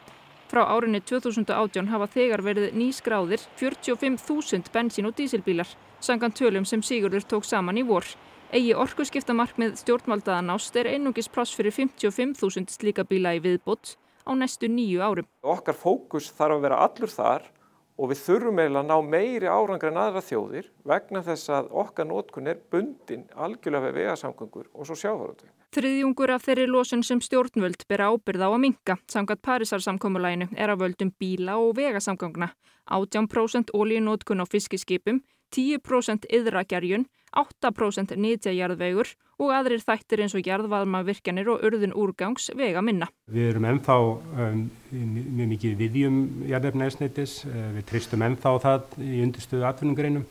Frá 0.55 0.69
árinni 0.71 1.01
2018 1.03 1.89
hafa 1.91 2.07
þegar 2.15 2.41
verið 2.47 2.77
nýskráðir 2.79 3.43
45.000 3.59 4.69
bensín- 4.71 5.09
og 5.09 5.17
dísilbílar, 5.19 5.67
sangan 5.99 6.31
tölum 6.31 6.63
sem 6.63 6.79
Sigurður 6.79 7.27
tók 7.27 7.43
saman 7.43 7.81
í 7.81 7.83
vor. 7.83 8.07
Egi 8.55 8.71
orkuskiptamarkmið 8.79 9.75
stjórnvaldaða 9.81 10.45
nást 10.47 10.79
er 10.79 10.87
einungis 10.93 11.27
pláss 11.27 11.57
fyrir 11.59 11.75
55.000 11.75 12.71
slíka 12.71 13.03
bíla 13.03 13.35
í 13.35 13.43
viðbót 13.43 13.97
á 14.23 14.31
næstu 14.39 14.71
nýju 14.71 15.03
árum. 15.03 15.27
Okkar 15.43 15.75
fókus 15.75 16.31
þarf 16.31 16.61
að 16.61 16.65
vera 16.69 16.79
allur 16.87 17.11
þar 17.11 17.51
og 17.99 18.15
við 18.15 18.23
þurfum 18.23 18.63
eiginlega 18.63 18.85
að 18.85 18.91
ná 18.93 19.11
meiri 19.11 19.51
árangar 19.51 19.91
en 19.91 20.03
aðra 20.05 20.23
þjóðir 20.23 20.71
vegna 20.87 21.27
þess 21.27 21.51
að 21.51 21.75
okkar 21.83 22.07
nótkun 22.07 22.55
er 22.55 22.63
bundin 22.71 23.27
algjörlega 23.35 23.91
við 23.91 23.99
vegasamgöngur 24.05 24.71
og 24.71 24.87
svo 24.87 25.03
sjávarötu. 25.03 25.51
Þriðjungur 25.75 26.31
af 26.31 26.45
þeirri 26.47 26.69
losun 26.71 27.01
sem 27.03 27.19
stjórnvöld 27.19 27.81
bera 27.91 28.07
ábyrða 28.15 28.47
á 28.47 28.51
að 28.55 28.61
minka, 28.63 28.95
samkvæmt 29.11 29.41
Parísarsamkomulæginu, 29.43 30.47
er 30.55 30.71
af 30.71 30.79
völdum 30.79 31.11
bíla 31.19 31.57
og 31.59 31.73
vegasamgangna. 31.75 32.53
18% 32.87 33.73
ólíunótkun 33.75 34.39
á 34.39 34.47
fiskiskipum, 34.47 35.19
10% 35.51 36.31
yðragerjun, 36.31 37.09
8% 37.35 38.15
nýtjajarðvegur 38.15 39.11
og 39.43 39.51
aðrir 39.51 39.83
þættir 39.83 40.23
eins 40.23 40.39
og 40.39 40.47
jarðvaðmavirkjanir 40.47 41.51
og 41.51 41.67
urðun 41.67 41.99
úrgangs 41.99 42.53
vega 42.55 42.79
minna. 42.79 43.11
Við 43.27 43.51
erum 43.51 43.67
ennþá 43.67 43.97
um, 43.99 44.65
mjög 44.95 45.55
mikið 45.57 45.79
viðjum 45.83 46.25
jarðefnaðisneitis, 46.55 47.41
uh, 47.51 47.63
við 47.81 47.89
tristum 47.91 48.23
ennþá 48.23 48.59
það 48.63 49.01
í 49.03 49.25
undirstöðu 49.27 49.67
atvinningreinum, 49.67 50.29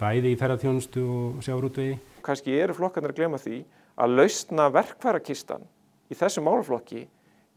bæði 0.00 0.32
í 0.32 0.40
ferðarþjónustu 0.40 1.04
og 1.12 1.42
sjáurútvegi. 1.44 1.98
Kanski 2.24 2.56
eru 2.56 2.76
flokkarnir 2.76 3.12
að 3.12 3.20
glema 3.20 3.40
því 3.42 3.66
að 3.98 4.18
lausna 4.20 4.68
verkfærakistan 4.72 5.64
í 6.08 6.16
þessu 6.16 6.42
málaflokki 6.44 7.04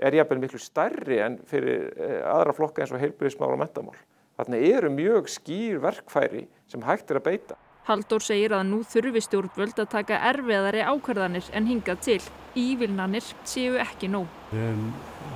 er 0.01 0.17
jafnvel 0.17 0.39
miklu 0.41 0.59
stærri 0.61 1.19
en 1.21 1.37
fyrir 1.47 1.91
aðra 2.25 2.55
flokka 2.57 2.81
eins 2.81 2.93
og 2.93 3.01
heilbyrðismál 3.01 3.53
og 3.53 3.59
mentamál. 3.61 3.99
Þannig 4.39 4.63
eru 4.71 4.89
mjög 4.89 5.27
skýr 5.29 5.81
verkfæri 5.83 6.47
sem 6.71 6.81
hægt 6.87 7.11
er 7.11 7.19
að 7.19 7.27
beita. 7.27 7.57
Halldór 7.85 8.23
segir 8.23 8.53
að 8.53 8.67
nú 8.69 8.79
þurfi 8.85 9.21
stjórnvöld 9.25 9.79
að 9.81 9.89
taka 9.91 10.19
erfiðari 10.29 10.83
ákvarðanir 10.85 11.47
en 11.57 11.67
hingað 11.69 12.03
til. 12.05 12.19
Ívilnanir 12.57 13.25
séu 13.47 13.77
ekki 13.81 14.09
nóg. 14.11 14.29
Við 14.51 14.81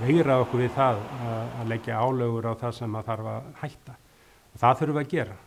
veira 0.02 0.40
okkur 0.44 0.66
við 0.66 0.74
það 0.76 1.02
að 1.26 1.70
leggja 1.72 2.02
álögur 2.02 2.50
á 2.50 2.54
það 2.62 2.76
sem 2.80 2.98
að 2.98 3.10
þarf 3.12 3.30
að 3.34 3.48
hætta. 3.62 3.98
Og 4.54 4.62
það 4.64 4.82
þurfum 4.82 4.98
við 4.98 5.04
að 5.04 5.14
gera. 5.14 5.38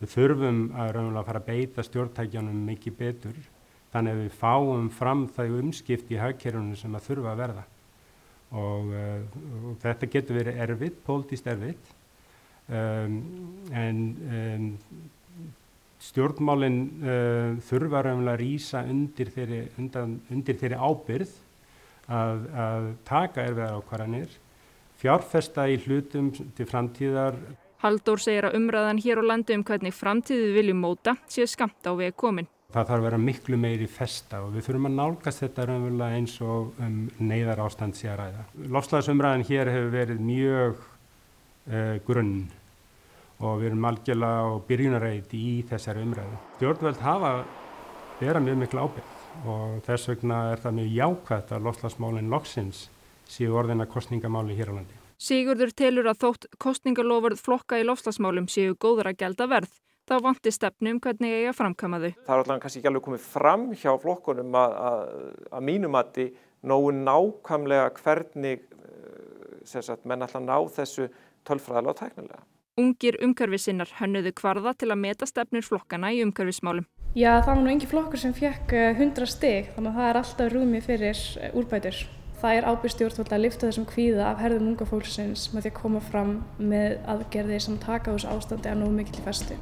Við 0.00 0.14
þurfum 0.14 0.60
að 0.74 0.92
raunverulega 0.96 1.28
fara 1.28 1.42
að 1.42 1.50
beita 1.50 1.86
stjórntækjanum 1.86 2.64
mikið 2.70 2.98
betur 2.98 3.42
þannig 3.94 4.16
að 4.16 4.22
við 4.24 4.36
fáum 4.40 4.90
fram 4.90 5.24
það 5.30 5.58
umskipt 5.62 6.10
í 6.10 6.18
hagkerunum 6.18 6.76
sem 6.78 6.94
að 6.98 7.08
þurfa 7.08 7.32
að 7.32 7.42
verða. 7.44 7.64
Og, 8.54 8.90
uh, 8.90 9.42
og 9.70 9.76
þetta 9.82 10.10
getur 10.10 10.38
verið 10.40 10.62
erfitt, 10.66 11.00
pólitíst 11.06 11.48
erfitt, 11.50 11.90
um, 12.68 13.18
en 13.74 14.02
um, 14.38 14.68
stjórnmálinn 16.04 16.78
uh, 17.02 17.56
þurfa 17.64 18.04
raunverulega 18.04 18.36
að 18.36 18.42
rýsa 18.42 18.84
undir 18.90 19.32
þeirri, 19.34 19.64
undan, 19.80 20.18
undir 20.34 20.58
þeirri 20.60 20.78
ábyrð 20.78 21.34
að, 22.10 22.46
að 22.66 22.88
taka 23.08 23.46
erfiðar 23.48 23.78
ákvarðanir, 23.78 24.40
fjárfesta 25.00 25.68
í 25.70 25.78
hlutum 25.86 26.32
til 26.34 26.66
framtíðar. 26.68 27.38
Halldór 27.84 28.22
segir 28.22 28.48
að 28.48 28.58
umræðan 28.60 29.02
hér 29.04 29.20
á 29.20 29.24
landu 29.32 29.56
um 29.56 29.64
hvernig 29.66 29.96
framtíðu 29.96 30.52
viljum 30.56 30.84
móta 30.84 31.18
sé 31.28 31.46
skamt 31.48 31.84
á 31.84 31.92
veg 31.96 32.14
komin. 32.16 32.48
Það 32.74 32.88
þarf 32.88 32.96
að 32.96 33.04
vera 33.06 33.18
miklu 33.22 33.56
meiri 33.62 33.86
festa 33.86 34.40
og 34.42 34.56
við 34.56 34.64
þurfum 34.66 34.88
að 34.88 34.94
nálgast 34.98 35.42
þetta 35.44 35.66
raunverulega 35.68 36.16
eins 36.18 36.32
og 36.42 36.80
um, 36.82 36.96
neyðar 37.22 37.60
ástand 37.62 37.94
sé 37.94 38.08
að 38.10 38.16
ræða. 38.18 38.40
Lofslagsumræðan 38.74 39.44
hér 39.46 39.70
hefur 39.70 39.92
verið 39.92 40.24
mjög 40.26 40.80
uh, 40.82 41.92
grunn 42.08 42.32
og 43.38 43.60
við 43.60 43.68
erum 43.68 43.86
algjörlega 43.92 44.48
á 44.50 44.50
byrjunarreit 44.66 45.36
í 45.38 45.44
þessari 45.70 46.02
umræðu. 46.02 46.40
Stjórnvöld 46.56 47.04
hafa 47.04 47.30
vera 48.18 48.42
mjög 48.42 48.58
miklu 48.64 48.88
ábyrgð 48.88 49.46
og 49.54 49.78
þess 49.86 50.10
vegna 50.10 50.40
er 50.56 50.66
það 50.66 50.76
mjög 50.80 50.92
jákvæmt 50.98 51.54
að 51.54 51.64
lofslagsmálinn 51.68 52.34
loksins 52.34 52.84
séu 53.30 53.54
orðina 53.54 53.86
kostningamáli 53.86 54.58
hér 54.58 54.74
á 54.74 54.76
landi. 54.80 54.98
Sigurður 55.14 55.70
telur 55.78 56.10
að 56.10 56.20
þótt 56.26 56.50
kostningalofurð 56.58 57.38
flokka 57.38 57.78
í 57.78 57.86
lofslagsmálum 57.86 58.50
séu 58.50 58.74
góður 58.74 59.14
að 59.14 59.20
gelda 59.22 59.50
verð 59.50 59.78
þá 60.08 60.16
vanti 60.24 60.52
stefnu 60.54 60.94
um 60.94 61.02
hvernig 61.02 61.32
ég 61.32 61.50
að 61.50 61.58
framkama 61.58 62.00
þau. 62.02 62.10
Það 62.24 62.34
er 62.34 62.42
alltaf 62.42 62.62
kannski 62.64 62.80
ekki 62.82 62.90
alveg 62.92 63.06
komið 63.08 63.28
fram 63.34 63.68
hjá 63.72 63.92
flokkunum 64.02 64.58
að, 64.60 64.78
að, 64.88 65.04
að 65.50 65.68
mínumati 65.70 66.26
nógu 66.64 66.94
nákvæmlega 66.96 67.90
hvernig 68.00 68.66
sagt, 69.64 70.04
menn 70.04 70.24
alltaf 70.24 70.42
ná 70.44 70.56
þessu 70.74 71.08
tölfræðilega 71.48 71.94
og 71.94 72.00
tæknilega. 72.00 72.42
Ungir 72.80 73.16
umhverfisinnar 73.22 73.92
hönnuðu 74.00 74.32
kvarða 74.34 74.74
til 74.74 74.90
að 74.90 74.98
meta 75.04 75.28
stefnir 75.30 75.62
flokkana 75.62 76.10
í 76.10 76.24
umhverfismálum. 76.24 76.88
Já, 77.14 77.38
það 77.44 77.52
var 77.52 77.60
nú 77.62 77.70
engi 77.70 77.86
flokkur 77.86 78.18
sem 78.18 78.34
fekk 78.34 78.74
100 78.98 79.30
stig, 79.30 79.70
þannig 79.76 79.92
að 79.92 80.00
það 80.00 80.08
er 80.08 80.20
alltaf 80.20 80.52
rúmi 80.52 80.82
fyrir 80.82 81.22
úrbætur. 81.54 82.00
Það 82.42 82.58
er 82.58 82.66
ábyrg 82.66 82.92
stjórnvöld 82.92 83.30
að 83.32 83.44
lifta 83.44 83.68
þessum 83.68 83.86
kvíða 83.88 84.26
af 84.32 84.42
herðum 84.42 84.72
unga 84.72 84.88
fólksins 84.90 85.46
með 85.54 85.68
því 85.68 85.70
að 85.70 85.78
koma 85.78 86.02
fram 86.10 86.36
með 86.58 86.98
aðgerðir 87.14 87.62
sem 87.68 87.80
taka 87.80 88.18
þessu 88.18 88.34
ástandi 88.34 88.72
að 88.74 88.82
nógu 88.82 88.98
mikill 88.98 89.22
festu. 89.24 89.56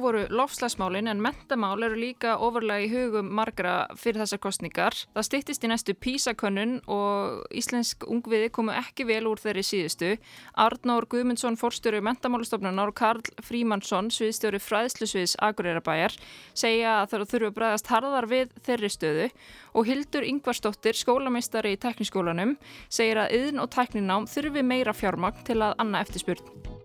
Þetta 0.00 0.14
voru 0.14 0.28
lofslagsmálin 0.32 1.10
en 1.12 1.18
mentamál 1.20 1.82
eru 1.84 1.98
líka 2.00 2.38
ofurlega 2.40 2.86
í 2.86 2.88
hugum 2.88 3.26
margra 3.36 3.82
fyrir 4.00 4.22
þessar 4.22 4.40
kostningar. 4.40 4.96
Það 5.12 5.26
styttist 5.26 5.66
í 5.66 5.68
næstu 5.68 5.94
písakönnun 6.00 6.72
og 6.88 7.42
íslensk 7.52 8.06
ungviði 8.08 8.48
komu 8.48 8.72
ekki 8.72 9.04
vel 9.10 9.28
úr 9.28 9.44
þeirri 9.44 9.66
síðustu. 9.68 10.14
Arnór 10.56 11.04
Guðmundsson, 11.04 11.60
forstjóri 11.60 12.00
mentamálustofnunar 12.08 12.94
og 12.94 12.96
Karl 12.96 13.28
Frímansson, 13.44 14.08
sviðstjóri 14.08 14.64
fræðslusviðs 14.64 15.36
Akureyrabæjar, 15.50 16.16
segja 16.56 17.02
að 17.02 17.12
það 17.12 17.28
þurfu 17.34 17.52
að 17.52 17.56
bregðast 17.60 17.92
harðar 17.92 18.32
við 18.32 18.58
þeirri 18.64 18.94
stöðu 18.96 19.30
og 19.76 19.90
Hildur 19.92 20.32
Ingvarsdóttir, 20.32 20.96
skólameistari 20.96 21.76
í 21.76 21.82
tekniskólanum, 21.84 22.56
segir 22.88 23.20
að 23.20 23.36
yðn 23.42 23.66
og 23.66 23.74
tekninám 23.76 24.32
þurfi 24.32 24.64
meira 24.64 24.96
fjármagn 24.96 25.44
til 25.44 25.60
að 25.60 25.76
anna 25.76 26.00
eftirspurn. 26.00 26.79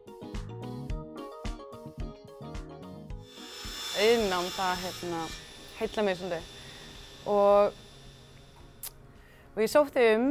Auðnám 3.96 4.52
það 4.56 4.84
hérna, 4.84 5.22
heitla 5.80 6.06
mér 6.06 6.20
svolítið 6.20 6.52
og, 7.26 7.78
og 9.56 9.62
ég 9.64 9.72
sótti 9.72 10.10
um 10.16 10.28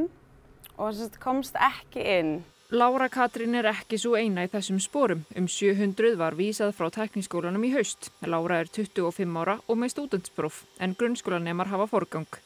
og 0.74 0.94
semst, 0.94 1.20
komst 1.22 1.56
ekki 1.60 2.02
inn. 2.18 2.34
Lára 2.74 3.06
Katrín 3.12 3.54
er 3.54 3.68
ekki 3.70 3.98
svo 4.00 4.16
eina 4.18 4.46
í 4.46 4.50
þessum 4.50 4.80
sporum. 4.82 5.20
Um 5.38 5.46
700 5.46 6.16
var 6.18 6.34
vísað 6.34 6.72
frá 6.74 6.88
tekniskólanum 6.90 7.66
í 7.68 7.70
haust. 7.76 8.08
Lára 8.26 8.62
er 8.64 8.70
25 8.72 9.38
ára 9.38 9.60
og 9.68 9.78
með 9.78 9.94
stúdentspróf 9.94 10.64
en 10.82 10.96
grunnskólanemar 10.98 11.70
hafa 11.70 11.86
forgang. 11.92 12.40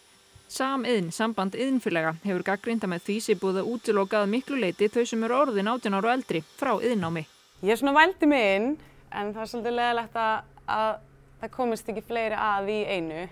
Samiðn, 0.49 1.11
samband 1.13 1.57
yðnfélaga, 1.57 2.15
hefur 2.25 2.45
gaggrinda 2.45 2.89
með 2.89 3.05
því 3.07 3.17
sem 3.21 3.41
búið 3.41 3.63
að 3.63 3.73
útilokað 3.73 4.31
miklu 4.33 4.61
leiti 4.61 4.89
þau 4.93 5.05
sem 5.09 5.25
eru 5.25 5.37
orðin 5.37 5.69
18 5.69 5.97
ára 5.97 6.09
og 6.09 6.15
eldri 6.15 6.45
frá 6.57 6.73
yðnámi. 6.77 7.25
Ég 7.63 7.75
er 7.75 7.81
svona 7.81 7.97
vældi 7.97 8.29
mig 8.29 8.47
inn 8.57 8.71
en 9.13 9.35
það 9.35 9.43
er 9.45 9.51
svolítið 9.53 9.77
leðilegt 9.79 10.19
að 10.25 11.05
það 11.41 11.55
komist 11.55 11.91
ekki 11.91 12.07
fleiri 12.09 12.39
að 12.39 12.73
í 12.75 12.81
einu. 12.97 13.29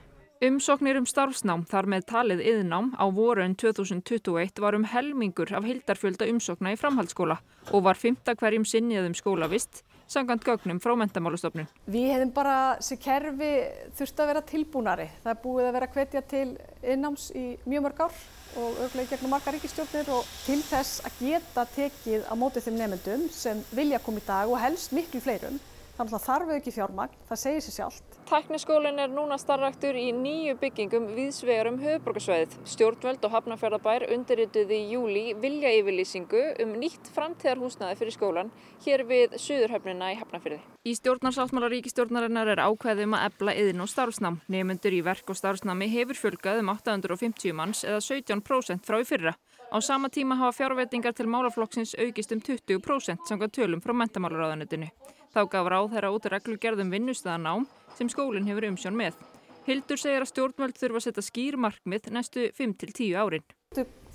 Umsóknir 0.46 0.98
um 1.00 1.06
starfsnám 1.08 1.62
þar 1.64 1.86
með 1.88 2.02
talið 2.10 2.40
yðnám 2.44 2.90
á 3.00 3.08
vorun 3.08 3.54
2021 3.56 4.60
var 4.60 4.76
um 4.76 4.84
helmingur 4.84 5.48
af 5.56 5.64
hildarfjölda 5.64 6.28
umsókna 6.28 6.74
í 6.74 6.80
framhaldsskóla 6.80 7.38
og 7.72 7.86
var 7.86 7.96
fymta 7.96 8.34
hverjum 8.36 8.66
sinnið 8.68 9.08
um 9.08 9.16
skólavist 9.16 9.80
sangant 10.06 10.44
gögnum 10.44 10.80
frá 10.82 10.94
mentamálustofnun. 10.98 11.68
Við 11.90 12.10
hefum 12.14 12.32
bara, 12.34 12.56
þessi 12.78 12.98
kerfi 13.02 13.50
þurft 13.98 14.22
að 14.22 14.30
vera 14.30 14.42
tilbúnari. 14.50 15.06
Það 15.24 15.32
er 15.32 15.40
búið 15.42 15.68
að 15.68 15.76
vera 15.78 15.92
hvetja 15.96 16.22
til 16.30 16.46
innáms 16.94 17.28
í 17.34 17.46
mjög 17.66 17.86
mörg 17.86 18.02
ár 18.06 18.18
og 18.56 18.78
auðvitað 18.80 19.10
gegnum 19.12 19.32
marga 19.34 19.54
ríkistjórnir 19.54 20.12
og 20.16 20.28
til 20.46 20.60
þess 20.64 21.02
að 21.04 21.22
geta 21.26 21.66
tekið 21.74 22.28
á 22.30 22.34
mótið 22.38 22.68
þeim 22.68 22.78
nefndum 22.80 23.24
sem 23.34 23.64
vilja 23.76 24.00
koma 24.04 24.22
í 24.22 24.28
dag 24.28 24.52
og 24.52 24.62
helst 24.62 24.94
miklu 24.96 25.20
fleirum. 25.24 25.58
Þannig 25.96 26.12
að 26.12 26.24
þarf 26.26 26.50
ekki 26.52 26.72
fjármagn, 26.74 27.20
það 27.24 27.38
segir 27.40 27.62
sér 27.64 27.74
sjálft. 27.78 28.16
Tækniskólinn 28.28 28.98
er 29.00 29.08
núna 29.08 29.38
starraktur 29.40 29.96
í 29.96 30.10
nýju 30.12 30.58
byggingum 30.60 31.06
viðsvegar 31.16 31.70
um 31.70 31.78
höfuborgarsvæðið. 31.80 32.56
Stjórnvöld 32.68 33.24
og 33.24 33.32
Hafnarfjörðabær 33.32 34.04
undirrituði 34.12 34.76
í 34.82 34.90
júli 34.92 35.22
vilja 35.40 35.72
yfirlýsingu 35.78 36.42
um 36.66 36.76
nýtt 36.82 37.08
framtíðarhúsnaði 37.16 37.96
fyrir 38.02 38.16
skólan 38.18 38.52
hér 38.84 39.06
við 39.08 39.38
Suðurhöfnina 39.40 40.12
í 40.12 40.20
Hafnarfjörði. 40.20 40.60
Í 40.84 40.92
stjórnarsáttmála 41.00 41.72
ríkistjórnarinnar 41.72 42.52
er 42.52 42.64
ákveðum 42.68 43.16
að 43.16 43.28
ebla 43.30 43.56
yðin 43.56 43.80
og 43.86 43.88
starfsnám. 43.88 44.42
Nefnendur 44.52 45.00
í 45.00 45.00
verk 45.06 45.32
og 45.32 45.40
starfsnámi 45.40 45.88
hefur 45.96 46.20
fjölgað 46.20 46.60
um 46.60 46.74
850 46.76 47.56
manns 47.56 47.86
eða 47.88 48.04
17% 48.04 48.84
frá 48.84 49.00
í 49.00 49.08
fyrra. 49.08 49.32
Á 49.72 49.80
sama 49.82 50.12
tíma 50.12 50.36
hafa 50.38 50.54
fjárvettingar 50.60 51.16
til 51.16 51.26
málaflokksins 51.26 51.96
aukist 51.98 52.36
um 52.36 52.40
20% 52.44 53.26
samkvæmt 53.26 53.56
tölum 53.56 53.82
frá 53.82 53.96
mentamálaráðanetinu. 53.96 54.92
Þá 55.36 55.42
gaf 55.52 55.66
ráð 55.68 55.90
þeirra 55.92 56.10
út 56.14 56.26
reglugerðum 56.32 56.92
vinnustæðanám 56.94 57.66
sem 57.98 58.08
skólinn 58.08 58.46
hefur 58.48 58.64
umsjón 58.70 58.94
með. 58.96 59.18
Hildur 59.66 60.00
segir 60.00 60.24
að 60.24 60.30
stjórnvöld 60.30 60.78
þurfa 60.80 61.02
að 61.02 61.04
setja 61.04 61.24
skýr 61.26 61.58
markmið 61.60 62.08
næstu 62.14 62.46
5-10 62.56 63.10
árin. 63.20 63.44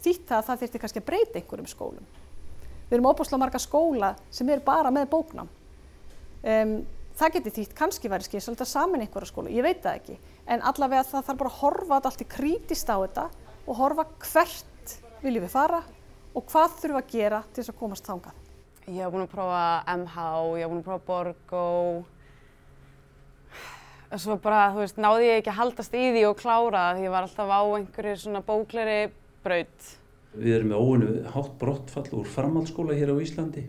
Þýtt 0.01 0.33
að 0.33 0.47
það 0.47 0.63
þurfti 0.63 0.81
kannski 0.81 1.03
að 1.03 1.07
breyta 1.11 1.37
einhverjum 1.37 1.69
skólum. 1.69 2.09
Við 2.87 2.97
erum 2.97 3.11
óbúslega 3.11 3.41
marga 3.43 3.61
skóla 3.61 4.11
sem 4.33 4.49
er 4.49 4.65
bara 4.65 4.89
með 4.89 5.11
bóknám. 5.13 5.53
Um, 6.41 6.75
það 7.19 7.37
geti 7.37 7.55
þýtt 7.59 7.77
kannski 7.77 8.09
væri 8.09 8.25
skýrsalega 8.25 8.71
saman 8.73 9.05
einhverja 9.05 9.29
skóla, 9.29 9.53
ég 9.53 9.67
veit 9.67 9.85
það 9.85 10.01
ekki. 10.01 10.19
En 10.49 10.65
allavega 10.65 11.05
það 11.05 11.29
þarf 11.29 11.43
bara 11.43 11.53
að 11.53 11.59
horfa 11.61 12.01
allt 12.01 12.25
í 12.25 12.31
krítist 12.33 12.89
á 12.89 12.97
þetta 12.97 13.29
og 13.67 13.75
horfa 13.77 14.09
hvert 14.25 14.97
viljum 15.21 15.45
við 15.45 15.53
fara 15.53 15.85
og 16.33 16.47
hvað 16.49 16.79
þurfum 16.81 17.03
að 17.03 17.11
gera 17.13 17.45
til 17.51 17.61
þess 17.61 17.75
að 17.75 17.83
komast 17.85 18.09
þangað. 18.09 18.40
Ég 18.89 18.97
hef 18.97 19.11
búin 19.13 19.27
að 19.27 19.33
prófa 19.35 19.65
MH, 19.93 20.23
ég 20.57 20.65
hef 20.65 20.71
búin 20.71 20.81
að 20.81 20.87
prófa 20.87 21.05
Borgó. 21.05 21.65
Svo 24.17 24.35
bara, 24.41 24.71
þú 24.73 24.81
veist, 24.81 24.97
náði 24.99 25.27
ég 25.27 25.39
ekki 25.39 25.51
að 25.53 25.59
haldast 25.59 25.93
í 25.95 26.07
því 26.15 26.23
og 26.27 26.39
klára 26.39 26.81
það 26.87 26.97
því 26.97 27.05
ég 27.05 27.13
var 27.13 27.27
alltaf 27.27 27.51
á 27.53 27.61
einhverju 27.61 28.15
svona 28.19 28.41
bókleri 28.47 28.97
braut. 29.45 29.91
Við 30.33 30.55
erum 30.57 30.73
með 30.73 30.81
óinu 30.81 31.13
hátt 31.31 31.53
brottfall 31.61 32.07
úr 32.17 32.27
framhaldsskóla 32.33 32.97
hér 32.97 33.13
á 33.13 33.21
Íslandi, 33.21 33.67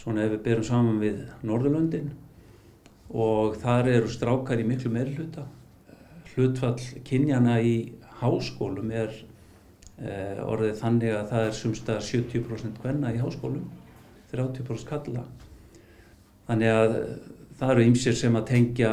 svona 0.00 0.24
ef 0.24 0.36
við 0.36 0.44
berum 0.46 0.66
saman 0.68 1.02
við 1.02 1.24
Norðurlöndin 1.44 2.12
og 3.10 3.58
þar 3.60 3.90
eru 3.90 4.12
strákar 4.14 4.62
í 4.62 4.68
miklu 4.68 4.92
meiri 4.94 5.16
hluta. 5.18 5.48
Hlutfall 6.30 7.02
kynjana 7.04 7.58
í 7.60 7.74
háskólum 8.20 8.94
er 8.94 9.10
eh, 9.98 10.38
orðið 10.46 10.78
þannig 10.80 11.16
að 11.18 11.30
það 11.34 11.46
er 11.48 11.56
sumstaðar 11.58 12.06
70% 12.06 12.80
hvenna 12.84 13.12
í 13.16 13.20
háskólum, 13.20 13.66
30% 14.32 14.88
kalla. 14.88 15.24
Þannig 16.48 16.74
að 16.74 16.96
það 17.60 17.72
eru 17.74 17.86
ymsir 17.90 18.16
sem 18.18 18.36
að 18.38 18.48
tengja, 18.50 18.92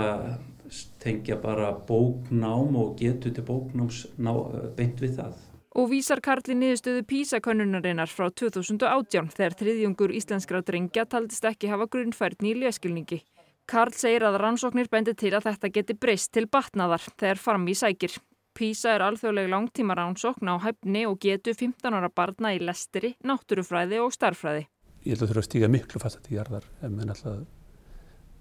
tengja 1.02 1.38
bara 1.42 1.72
bóknám 1.88 2.76
og 2.78 2.98
getu 3.00 3.32
til 3.34 3.46
bóknáms 3.48 4.06
ná, 4.18 4.34
beint 4.78 5.02
við 5.02 5.18
það. 5.22 5.38
Og 5.78 5.92
vísar 5.92 6.22
Karli 6.26 6.56
niðurstöðu 6.58 7.04
PISA-könnunarinnar 7.06 8.10
frá 8.10 8.32
2018 8.34 9.28
þegar 9.36 9.56
þriðjungur 9.60 10.14
íslenskra 10.18 10.64
drengja 10.66 11.06
taldist 11.06 11.46
ekki 11.46 11.70
hafa 11.70 11.86
grunnfærni 11.94 12.56
í 12.56 12.62
leskilningi. 12.64 13.20
Karl 13.68 13.94
segir 13.94 14.24
að 14.24 14.40
rannsóknir 14.42 14.88
bendi 14.90 15.14
til 15.14 15.34
að 15.36 15.50
þetta 15.50 15.70
geti 15.76 15.96
breyst 16.00 16.32
til 16.34 16.48
batnaðar 16.48 17.04
þegar 17.20 17.42
fram 17.44 17.68
í 17.68 17.76
sækir. 17.78 18.16
PISA 18.58 18.96
er 18.96 19.04
alþjóðleg 19.06 19.52
langtíma 19.52 19.94
rannsókn 20.00 20.50
á 20.50 20.56
hæfni 20.64 21.04
og 21.06 21.20
getu 21.22 21.54
15 21.54 21.94
ára 21.94 22.10
barna 22.10 22.56
í 22.56 22.62
lestri, 22.64 23.14
náttúrufræði 23.22 24.00
og 24.02 24.16
starffræði. 24.16 24.66
Ég 25.08 25.16
held 25.16 25.24
að 25.24 25.30
þurfa 25.30 25.40
að 25.40 25.46
stíga 25.48 25.68
miklu 25.72 26.00
fasta 26.04 26.20
til 26.20 26.34
jarðar 26.36 26.66
ef 26.68 26.90
við 26.92 27.06
náttúrulega 27.08 27.46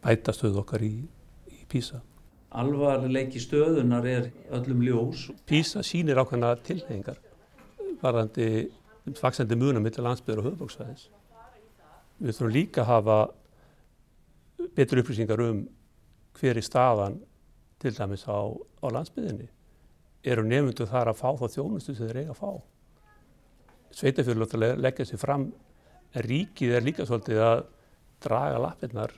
bæta 0.03 0.33
stöðu 0.35 0.59
okkar 0.65 0.83
í, 0.83 0.95
í 1.55 1.59
PISA. 1.71 2.01
Alvarleiki 2.59 3.39
stöðunar 3.39 4.07
er 4.11 4.25
öllum 4.57 4.81
ljós. 4.83 5.29
PISA 5.47 5.85
sýnir 5.87 6.19
ákveðna 6.19 6.57
tilhengar 6.67 7.21
varðandi 8.03 8.49
faksandi 9.15 9.59
muna 9.61 9.83
millir 9.83 10.03
landsbyður 10.03 10.43
og 10.43 10.49
höfubóksvæðis. 10.49 11.05
Við 12.19 12.35
þurfum 12.35 12.55
líka 12.57 12.83
að 12.83 12.91
hafa 12.91 13.19
betur 14.75 15.03
upplýsingar 15.05 15.43
um 15.45 15.61
hver 16.41 16.59
í 16.59 16.65
staðan 16.67 17.21
til 17.79 17.93
dæmis 17.95 18.27
á, 18.27 18.43
á 18.51 18.87
landsbyðinni. 18.91 19.47
Eru 20.27 20.43
nefndu 20.43 20.89
þar 20.91 21.13
að 21.13 21.21
fá 21.23 21.31
þá 21.39 21.47
þjónustu 21.55 21.95
sem 21.95 22.11
þeir 22.11 22.21
eiga 22.25 22.35
að 22.35 22.43
fá. 22.43 22.51
Sveitafjörður 24.01 24.83
leggja 24.83 25.07
sér 25.07 25.23
fram 25.23 25.47
en 25.47 25.55
ríkið 26.25 26.75
er 26.77 26.85
líka 26.85 27.05
svolítið 27.07 27.43
að 27.45 27.63
draga 28.25 28.61
lappirnar 28.63 29.13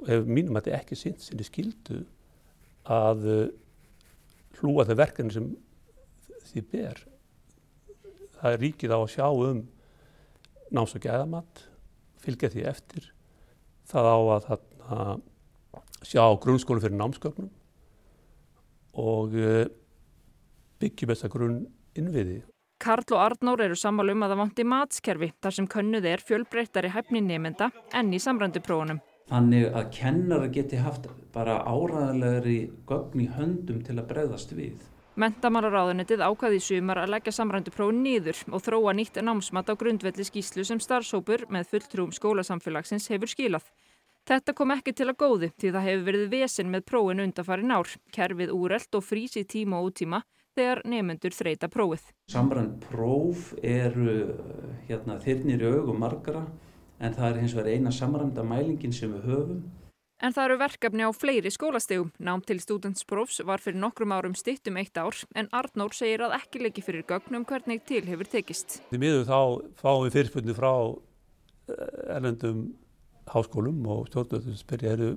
og 0.00 0.08
hefur 0.08 0.32
mínum 0.32 0.56
að 0.56 0.68
þetta 0.68 0.80
ekki 0.80 0.98
sínt 0.98 1.24
sinni 1.24 1.44
skildu 1.46 2.02
að 2.88 3.26
hlúa 4.60 4.86
þau 4.88 4.96
verkefni 4.96 5.34
sem 5.34 5.50
því 6.46 6.62
ber. 6.72 7.02
Það 8.36 8.52
er 8.52 8.62
ríkið 8.62 8.94
á 8.94 8.98
að 8.98 9.12
sjá 9.12 9.26
um 9.28 9.62
náms 10.76 10.96
og 10.96 11.04
gæðamatt, 11.04 11.62
fylgja 12.22 12.52
því 12.52 12.66
eftir. 12.70 13.10
Það 13.86 14.10
á 14.10 14.16
að 14.18 14.48
þarna, 14.48 15.06
sjá 16.06 16.22
grunnskólu 16.42 16.82
fyrir 16.82 16.98
námsgögnum 16.98 17.50
og 18.96 19.36
byggjum 20.80 21.12
þessa 21.12 21.32
grunn 21.32 21.64
innviði. 21.96 22.42
Karl 22.78 23.04
og 23.16 23.20
Arnór 23.22 23.62
eru 23.64 23.76
sammálu 23.78 24.12
um 24.12 24.24
að 24.26 24.32
það 24.34 24.40
vanti 24.42 24.64
matskerfi 24.68 25.28
þar 25.42 25.54
sem 25.58 25.68
könnuð 25.72 26.08
er 26.10 26.22
fjölbreyttari 26.22 26.90
hæfni 26.92 27.22
nefnda 27.24 27.70
enn 27.96 28.12
í 28.12 28.20
samrænduprófunum. 28.20 29.00
Þannig 29.30 29.64
að 29.72 29.88
kennara 29.96 30.50
geti 30.54 30.78
haft 30.78 31.08
bara 31.34 31.56
áræðilegri 31.66 32.58
gögn 32.86 33.24
í 33.24 33.30
höndum 33.32 33.80
til 33.86 33.96
að 33.96 34.06
bregðast 34.12 34.52
við. 34.54 34.76
Mentamálaráðunetið 35.16 36.20
ákvaði 36.20 36.60
sumar 36.60 37.00
að 37.00 37.14
leggja 37.14 37.32
samrænduprófun 37.38 38.02
nýður 38.04 38.42
og 38.52 38.62
þróa 38.66 38.92
nýtt 38.98 39.18
námsmat 39.24 39.72
á 39.72 39.74
grundvelli 39.80 40.28
skýslu 40.28 40.66
sem 40.68 40.82
starfsópur 40.82 41.46
með 41.48 41.72
fulltrúum 41.72 42.12
skólasamfélagsins 42.12 43.08
hefur 43.08 43.32
skilað. 43.32 43.64
Þetta 44.28 44.52
kom 44.58 44.74
ekki 44.74 44.92
til 44.92 45.08
að 45.08 45.18
góði 45.22 45.50
því 45.56 45.72
það 45.72 45.88
hefur 45.88 46.06
verið 46.10 46.30
vesen 46.34 46.70
með 46.70 46.86
prófin 46.90 47.24
undanfarin 47.24 47.72
ár, 47.72 47.88
kerfið 48.12 48.52
úrelt 48.52 48.98
og 48.98 49.06
frís 49.06 49.38
í 49.40 49.46
tíma 49.48 49.80
og 49.80 49.94
útíma 49.94 50.20
þegar 50.56 50.82
nefnendur 50.88 51.36
þreita 51.36 51.68
prófið. 51.72 52.06
Samrænd 52.32 52.78
próf 52.88 53.52
eru 53.62 54.36
hérna, 54.88 55.18
þyrnir 55.22 55.64
í 55.64 55.72
augum 55.76 56.00
margara 56.00 56.46
en 56.96 57.16
það 57.16 57.28
er 57.28 57.42
hins 57.42 57.56
vegar 57.56 57.74
eina 57.74 57.92
samræmda 57.92 58.44
mælingin 58.46 58.94
sem 58.96 59.12
við 59.12 59.28
höfum. 59.30 59.66
En 60.24 60.32
það 60.32 60.46
eru 60.46 60.56
verkefni 60.62 61.04
á 61.04 61.12
fleiri 61.12 61.50
skólastegum. 61.52 62.08
Nám 62.16 62.40
til 62.48 62.56
stúdentsprófs 62.62 63.42
var 63.44 63.60
fyrir 63.60 63.76
nokkrum 63.82 64.14
árum 64.16 64.36
stytt 64.38 64.64
um 64.70 64.78
eitt 64.80 64.96
ár 64.96 65.18
en 65.36 65.50
Arnór 65.52 65.92
segir 65.92 66.24
að 66.24 66.38
ekki 66.38 66.62
leiki 66.64 66.84
fyrir 66.84 67.04
gögnum 67.04 67.44
hvernig 67.44 67.84
til 67.84 68.00
hefur 68.08 68.30
tekist. 68.32 68.78
Því 68.88 69.02
miður 69.02 69.28
þá 69.28 69.40
fáum 69.82 70.06
við 70.06 70.16
fyrirspunni 70.16 70.56
frá 70.56 70.72
erlendum 72.16 72.70
háskólum 73.28 73.84
og 73.92 74.08
stjórnvöldum 74.08 74.56
spyrja 74.56 74.96
eru 74.96 75.12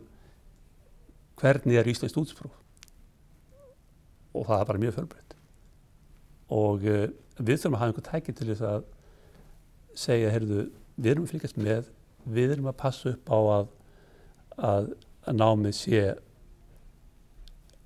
hvernig 1.39 1.80
er 1.80 1.88
Íslands 1.88 2.12
stúdentspróf? 2.12 2.52
Og 4.36 4.45
það 4.52 4.60
er 4.60 4.69
bara 4.69 4.84
mjög 4.84 4.97
fjölbreytt. 4.99 5.28
Og 6.55 6.85
uh, 6.85 7.07
við 7.39 7.62
þurfum 7.62 7.77
að 7.77 7.83
hafa 7.83 7.91
einhver 7.93 8.07
tæki 8.09 8.35
til 8.35 8.49
þess 8.51 8.65
að 8.69 8.88
segja, 9.99 10.31
heyrðu, 10.33 10.69
við 10.95 11.12
erum 11.12 11.27
að 11.27 11.33
fylgjast 11.33 11.59
með, 11.59 11.91
við 12.29 12.55
erum 12.55 12.71
að 12.71 12.79
passa 12.79 13.13
upp 13.13 13.29
á 13.31 13.39
að 13.39 13.67
að, 14.59 14.91
að 15.25 15.39
námið 15.39 15.75
sé 15.77 16.03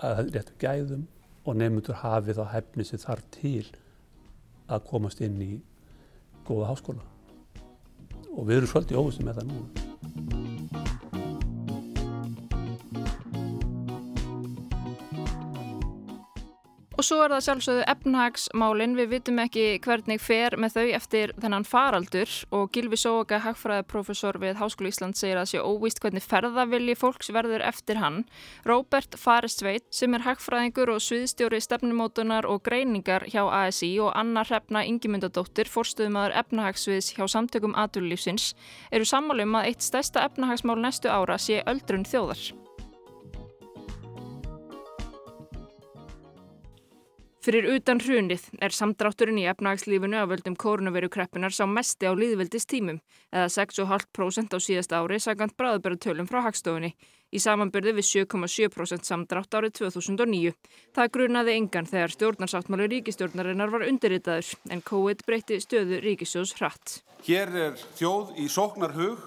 að 0.03 0.23
réttu 0.33 0.57
gæðum 0.61 1.05
og 1.43 1.57
nefnundur 1.59 2.01
hafi 2.01 2.35
þá 2.35 2.43
hefni 2.53 2.87
sem 2.87 3.01
þarf 3.01 3.25
til 3.35 3.65
að 4.71 4.85
komast 4.89 5.23
inn 5.23 5.39
í 5.43 5.53
góða 6.47 6.73
háskóla. 6.73 7.07
Og 8.33 8.45
við 8.47 8.61
erum 8.61 8.71
svolítið 8.73 9.01
óvistum 9.03 9.29
með 9.29 9.41
það 9.41 9.51
nú. 9.51 9.82
Og 17.03 17.07
svo 17.09 17.17
er 17.19 17.33
það 17.33 17.41
sjálfsögðu 17.43 17.81
efnahagsmálinn, 17.91 18.93
við 18.95 19.09
vitum 19.11 19.39
ekki 19.43 19.63
hvernig 19.83 20.21
fer 20.23 20.53
með 20.55 20.77
þau 20.77 20.91
eftir 20.95 21.33
þennan 21.35 21.65
faraldur 21.67 22.31
og 22.55 22.69
Gilvi 22.71 22.95
Sóga, 23.01 23.41
hagfræðaprofessor 23.43 24.39
við 24.39 24.55
Háskólu 24.61 24.87
Ísland 24.87 25.19
segir 25.19 25.41
að 25.41 25.49
sé 25.51 25.59
óvíst 25.59 25.99
hvernig 25.99 26.23
ferðavilji 26.23 26.95
fólks 26.95 27.33
verður 27.35 27.67
eftir 27.67 27.99
hann. 27.99 28.21
Róbert 28.63 29.19
Faristveit 29.19 29.83
sem 29.91 30.15
er 30.15 30.23
hagfræðingur 30.29 30.95
og 30.95 31.03
sviðstjóri 31.03 31.59
stefnumótunar 31.67 32.47
og 32.47 32.63
greiningar 32.63 33.27
hjá 33.27 33.43
ASI 33.51 33.97
og 33.99 34.15
Anna 34.15 34.47
Hrefna 34.47 34.87
Ingimundadóttir, 34.87 35.67
forstuðumadur 35.67 36.39
efnahagsviðs 36.39 37.17
hjá 37.17 37.27
samtökum 37.27 37.75
aturlífsins, 37.75 38.53
eru 38.95 39.03
sammálum 39.03 39.59
að 39.59 39.73
eitt 39.73 39.83
stærsta 39.91 40.23
efnahagsmál 40.23 40.79
næstu 40.79 41.11
ára 41.11 41.35
sé 41.35 41.65
öldrun 41.67 42.07
þjóðar. 42.07 42.62
Fyrir 47.43 47.65
utan 47.73 47.99
hrunið 47.99 48.45
er 48.63 48.71
samdrátturinn 48.71 49.41
í 49.41 49.49
efnagslífinu 49.51 50.15
af 50.15 50.29
völdum 50.31 50.53
kórnaverukreppunar 50.55 51.51
sá 51.51 51.65
mesti 51.67 52.07
á 52.07 52.15
líðveldist 52.15 52.69
tímum 52.71 53.01
eða 53.35 53.49
6,5% 53.51 54.53
á 54.55 54.59
síðasta 54.63 55.01
ári 55.03 55.17
sagant 55.19 55.51
bráðbæratölum 55.59 56.29
frá 56.29 56.39
hagstofunni 56.45 56.93
í 57.35 57.41
samanbyrði 57.43 57.97
við 57.97 58.07
7,7% 58.07 59.09
samdrátt 59.09 59.57
árið 59.59 59.73
2009. 59.81 60.53
Það 60.95 61.09
grunaði 61.17 61.55
engan 61.59 61.89
þegar 61.89 62.13
stjórnarsáttmáli 62.15 62.87
ríkistjórnarinnar 62.93 63.73
var 63.73 63.83
undirritaður 63.89 64.53
en 64.71 64.83
COVID 64.87 65.25
breytti 65.27 65.57
stöðu 65.65 65.99
ríkisjós 66.05 66.53
hratt. 66.61 67.01
Hér 67.27 67.51
er 67.65 67.83
þjóð 67.99 68.39
í 68.39 68.47
sóknarhug, 68.47 69.19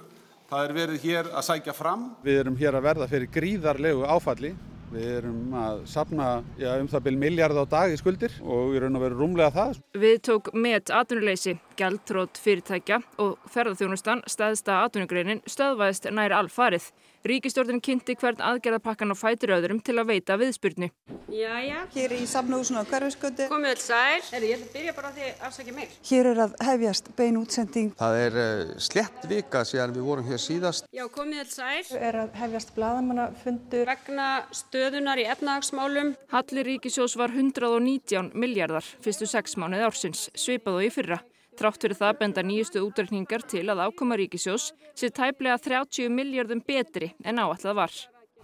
það 0.49 0.71
er 0.71 0.75
verið 0.79 1.05
hér 1.05 1.31
að 1.35 1.47
sækja 1.51 1.77
fram. 1.77 2.09
Við 2.25 2.41
erum 2.47 2.57
hér 2.65 2.81
að 2.81 2.89
verða 2.89 3.11
fyrir 3.13 3.35
gríðarlegu 3.37 4.09
áfalli 4.09 4.55
Við 4.93 5.07
erum 5.17 5.55
að 5.59 5.81
sapna 5.91 6.27
já, 6.61 6.69
um 6.79 6.89
það 6.91 7.07
byrjum 7.07 7.25
miljard 7.25 7.59
á 7.59 7.65
dag 7.67 7.93
í 7.93 7.99
skuldir 7.99 8.35
og 8.45 8.71
við 8.71 8.79
erum 8.81 8.99
að 8.99 9.05
vera 9.07 9.19
rúmlega 9.19 9.55
það. 9.57 9.81
Við 9.99 10.17
tók 10.29 10.51
met 10.55 10.93
atvinnuleysi, 10.95 11.57
gjaldtrótt 11.79 12.39
fyrirtækja 12.43 13.01
og 13.23 13.35
ferðarþjónustan, 13.51 14.23
staðsta 14.31 14.81
atvinnugreinin, 14.85 15.43
stöðvæðist 15.51 16.11
næri 16.15 16.39
alfarið. 16.39 16.91
Ríkistjórnin 17.27 17.81
kynnti 17.83 18.15
hvern 18.21 18.39
aðgerðapakkan 18.45 19.11
á 19.11 19.17
fætur 19.19 19.57
öðrum 19.57 19.81
til 19.83 19.97
að 19.99 20.13
veita 20.13 20.37
viðspurni. 20.39 20.93
Jæja, 21.33 21.81
hér 21.91 22.15
í 22.15 22.21
samnúsinu 22.31 22.79
á 22.79 22.85
Hverfiskötu. 22.87 23.49
Komið 23.51 23.73
öll 23.75 23.83
sæl. 23.83 24.21
Erði, 24.37 24.51
ég 24.53 24.61
ætla 24.61 24.69
að 24.69 24.77
byrja 24.77 24.95
bara 24.95 25.11
að 25.11 25.19
þið 25.19 25.43
afsækja 25.49 25.75
mig. 25.75 25.97
Hér 26.07 26.31
er 26.31 26.43
að 26.45 26.55
hefjast 26.69 27.11
bein 27.19 27.41
útsending. 27.41 27.91
Það 27.99 28.19
er 28.23 28.39
uh, 28.45 28.73
slett 28.87 29.27
vika 29.33 29.65
síðan 29.67 29.97
við 29.97 30.07
vorum 30.07 30.31
hér 30.31 30.43
síðast. 30.45 30.87
Já, 30.95 31.05
komið 31.19 31.43
öll 31.43 31.51
sæl. 31.51 31.99
Er 31.99 32.21
að 32.23 32.41
hefjast 32.45 32.75
bladamannafundur. 32.79 33.91
Vegna 33.91 34.31
stöðunar 34.55 35.19
í 35.19 35.27
efnahagsmálum. 35.35 36.15
Hallir 36.31 36.71
ríkisjós 36.71 37.19
var 37.19 37.35
119 37.35 38.37
miljardar 38.39 38.87
fyrstu 39.03 39.27
sex 39.27 39.59
mánuði 39.59 39.89
ársins, 39.89 40.29
svipað 40.39 40.79
og 40.79 40.87
í 40.87 40.93
fyrra. 40.95 41.25
Trátt 41.57 41.81
fyrir 41.81 41.97
það 41.97 42.19
benda 42.21 42.43
nýjustu 42.45 42.83
útreikningar 42.85 43.45
til 43.49 43.65
að 43.73 43.81
ákoma 43.87 44.19
ríkisjós 44.21 44.69
sé 44.97 45.09
tæplega 45.15 45.57
30 45.65 46.13
miljardum 46.13 46.61
betri 46.61 47.15
en 47.25 47.41
áallad 47.41 47.77
var. 47.79 47.95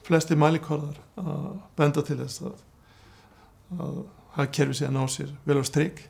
Flesti 0.03 0.37
mælikvarðar 0.39 0.99
að 1.21 1.49
benda 1.79 2.05
til 2.07 2.17
þess 2.23 2.45
að, 2.49 2.63
að 3.77 3.99
hagkerfi 4.39 4.79
sé 4.81 4.89
að 4.89 4.97
ná 4.97 5.03
sér 5.13 5.35
vel 5.45 5.61
á 5.61 5.65
streik 5.69 6.05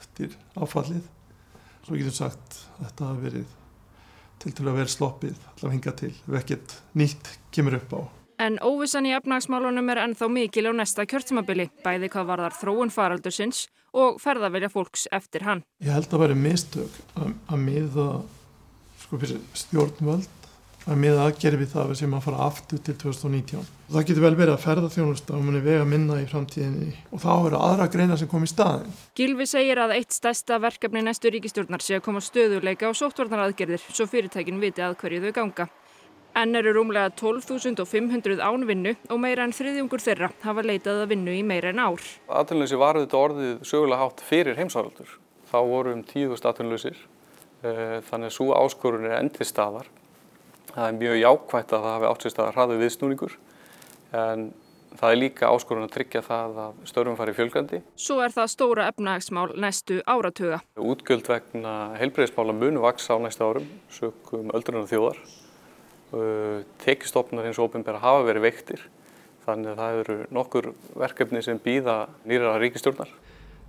eftir 0.00 0.34
áfallið. 0.58 1.04
Svo 1.86 1.98
getum 1.98 2.16
sagt 2.16 2.58
að 2.78 2.88
þetta 2.88 3.10
hafi 3.12 3.26
verið 3.28 3.58
til 4.42 4.52
til 4.58 4.66
að 4.66 4.80
vera 4.80 4.90
sloppið, 4.90 5.38
allavega 5.52 5.76
hinga 5.76 5.94
til, 6.00 6.12
ef 6.26 6.40
ekkert 6.40 6.74
nýtt 6.98 7.30
kemur 7.54 7.78
upp 7.78 7.94
á. 7.94 8.00
En 8.42 8.56
óvissan 8.64 9.06
í 9.06 9.12
efnagsmálunum 9.14 9.90
er 9.92 10.00
ennþá 10.02 10.26
mikil 10.32 10.66
á 10.66 10.72
næsta 10.74 11.04
kjörtímabili, 11.06 11.68
bæði 11.84 12.08
hvað 12.10 12.30
varðar 12.32 12.56
þróun 12.58 12.90
faraldursins 12.90 13.68
og 13.94 14.18
ferðavelja 14.22 14.72
fólks 14.72 15.06
eftir 15.14 15.44
hann. 15.46 15.62
Ég 15.84 15.94
held 15.94 16.10
að 16.10 16.24
vera 16.24 16.38
mistök 16.38 16.96
að, 17.14 17.34
að 17.46 17.60
miða 17.68 18.06
sko, 19.04 19.20
stjórnvöld 19.62 20.30
að 20.82 20.98
miða 20.98 21.26
aðgerði 21.28 21.60
við 21.60 21.70
það 21.76 21.92
sem 22.00 22.14
að 22.16 22.24
fara 22.24 22.46
aftur 22.48 22.80
til 22.82 22.94
2019. 22.98 23.68
Það 23.92 24.06
getur 24.08 24.24
vel 24.24 24.32
verið 24.40 24.54
að 24.56 24.64
ferða 24.64 24.88
þjónusta 24.96 25.36
og 25.36 25.44
muni 25.46 25.60
vega 25.62 25.84
minna 25.86 26.16
í 26.18 26.26
framtíðinni 26.26 26.88
og 27.12 27.22
þá 27.22 27.30
eru 27.34 27.60
aðra 27.60 27.86
greina 27.92 28.16
sem 28.18 28.30
kom 28.30 28.42
í 28.42 28.50
staðin. 28.50 28.96
Gilvi 29.18 29.46
segir 29.46 29.78
að 29.84 29.94
eitt 30.00 30.16
stærsta 30.16 30.58
verkefni 30.62 31.04
næstu 31.06 31.30
ríkistjórnar 31.30 31.84
sé 31.84 32.00
að 32.00 32.06
koma 32.08 32.24
stöðuleika 32.24 32.90
á 32.90 32.92
sóttvarnaraðgerðir 32.98 33.86
svo 33.86 34.08
fyrirtækin 34.10 34.58
viti 34.62 34.82
að 34.82 34.98
hverju 35.04 35.22
þau 35.28 35.36
ganga. 35.38 35.68
Enn 36.32 36.56
eru 36.56 36.72
rúmlega 36.72 37.10
12.500 37.12 38.40
án 38.40 38.62
vinnu 38.64 38.94
og 39.12 39.18
meira 39.20 39.44
en 39.44 39.52
þriðjungur 39.52 40.00
þeirra 40.00 40.30
hafa 40.40 40.62
leitað 40.64 41.02
að 41.02 41.10
vinnu 41.10 41.34
í 41.36 41.42
meira 41.44 41.72
en 41.74 41.82
ár. 41.84 42.06
Atvinnleysi 42.32 42.78
var 42.80 42.96
þetta 42.96 43.18
orðið 43.20 43.50
sögulega 43.68 44.00
hátt 44.00 44.22
fyrir 44.24 44.56
heimsáraldur. 44.56 45.10
Þá 45.50 45.58
voru 45.68 45.92
um 45.92 46.00
10.000 46.08 46.48
atvinnlausir, 46.48 46.96
eh, 47.60 48.00
þannig 48.08 48.30
að 48.30 48.36
svo 48.38 48.48
áskorun 48.56 49.04
er 49.10 49.18
endið 49.18 49.50
staðar. 49.50 49.92
Það 50.72 50.88
er 50.88 50.98
mjög 51.02 51.20
jákvægt 51.20 51.76
að 51.76 51.84
það 51.84 51.92
hafi 51.92 52.08
átt 52.08 52.24
sér 52.24 52.32
staðar 52.32 52.56
hraðu 52.56 52.80
viðsnúningur, 52.80 53.36
en 54.16 54.48
það 54.96 55.10
er 55.10 55.20
líka 55.20 55.52
áskorun 55.52 55.84
að 55.84 55.94
tryggja 55.98 56.24
það 56.24 56.58
að 56.64 56.80
störfum 56.88 57.20
fari 57.20 57.36
fjölgandi. 57.36 57.82
Svo 57.92 58.22
er 58.24 58.32
það 58.32 58.50
stóra 58.54 58.88
efnagsmál 58.88 59.52
næstu 59.52 60.00
áratuga. 60.08 60.62
Útgjöld 60.80 61.28
vegna 61.28 61.92
heilbreyðismála 62.00 62.56
munu 62.56 62.80
vaksa 62.88 63.16
á 63.16 63.18
næsta 63.20 63.44
árum, 63.44 63.68
sökum 63.92 64.48
öldrunar 64.56 64.88
þjóðar. 64.88 65.20
Tekistofnar 66.82 67.46
hins 67.48 67.60
ofinbæra 67.62 68.02
hafa 68.02 68.26
verið 68.26 68.46
veiktir 68.48 68.82
þannig 69.46 69.72
að 69.72 69.80
það 69.80 70.00
eru 70.02 70.16
nokkur 70.36 70.68
verkefni 70.98 71.42
sem 71.42 71.60
býða 71.62 71.96
nýra 72.28 72.54
ríkistjórnar. 72.62 73.10